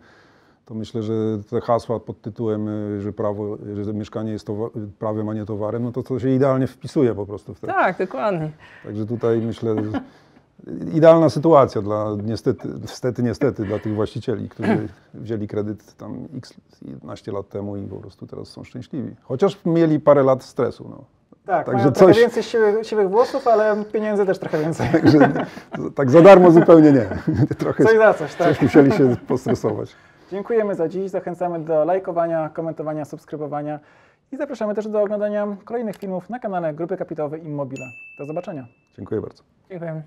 to 0.66 0.74
myślę, 0.74 1.02
że 1.02 1.12
te 1.50 1.60
hasła 1.60 2.00
pod 2.00 2.20
tytułem, 2.20 2.68
że, 3.00 3.12
prawo, 3.12 3.56
że 3.82 3.94
mieszkanie 3.94 4.32
jest 4.32 4.46
prawem, 4.98 5.28
a 5.28 5.34
nie 5.34 5.44
towarem, 5.44 5.82
no 5.82 5.92
to 5.92 6.02
to 6.02 6.18
się 6.18 6.30
idealnie 6.30 6.66
wpisuje 6.66 7.14
po 7.14 7.26
prostu 7.26 7.54
w 7.54 7.60
te. 7.60 7.66
tak, 7.66 7.98
dokładnie. 7.98 8.50
Także 8.84 9.06
tutaj 9.06 9.40
myślę, 9.40 9.74
że 9.74 10.00
idealna 10.94 11.28
sytuacja 11.30 11.82
dla, 11.82 12.06
niestety, 12.24 12.68
niestety, 12.80 13.22
niestety, 13.22 13.64
dla 13.64 13.78
tych 13.78 13.94
właścicieli, 13.94 14.48
którzy 14.48 14.88
wzięli 15.14 15.48
kredyt 15.48 15.94
tam 15.96 16.28
x 16.36 16.54
11 16.82 17.32
lat 17.32 17.48
temu 17.48 17.76
i 17.76 17.82
po 17.82 17.96
prostu 17.96 18.26
teraz 18.26 18.48
są 18.48 18.64
szczęśliwi. 18.64 19.16
Chociaż 19.22 19.58
mieli 19.64 20.00
parę 20.00 20.22
lat 20.22 20.42
stresu. 20.42 20.86
No. 20.90 21.04
Tak, 21.46 21.66
Także 21.66 21.78
mają 21.82 21.92
trochę 21.92 22.12
coś- 22.12 22.22
więcej 22.22 22.42
siwych, 22.42 22.86
siwych 22.86 23.10
włosów, 23.10 23.48
ale 23.48 23.84
pieniędzy 23.92 24.26
też 24.26 24.38
trochę 24.38 24.58
więcej. 24.60 24.88
Także 24.92 25.18
tak 25.94 26.10
za 26.10 26.22
darmo 26.22 26.50
zupełnie 26.50 26.92
nie. 26.92 27.06
Trochę 27.58 27.84
Coś 27.84 27.96
za 27.98 28.14
coś, 28.14 28.34
tak. 28.34 28.48
coś 28.48 28.62
musieli 28.62 28.92
się 28.92 29.16
postresować. 29.28 29.94
Dziękujemy 30.30 30.74
za 30.74 30.88
dziś. 30.88 31.10
Zachęcamy 31.10 31.60
do 31.60 31.84
lajkowania, 31.84 32.48
komentowania, 32.48 33.04
subskrybowania 33.04 33.80
i 34.32 34.36
zapraszamy 34.36 34.74
też 34.74 34.88
do 34.88 35.02
oglądania 35.02 35.56
kolejnych 35.64 35.96
filmów 35.96 36.30
na 36.30 36.38
kanale 36.38 36.74
Grupy 36.74 36.96
Kapitałowej 36.96 37.44
Immobile. 37.44 37.86
Do 38.18 38.24
zobaczenia. 38.26 38.66
Dziękuję 38.96 39.20
bardzo. 39.20 39.42
Dziękuję. 39.70 40.02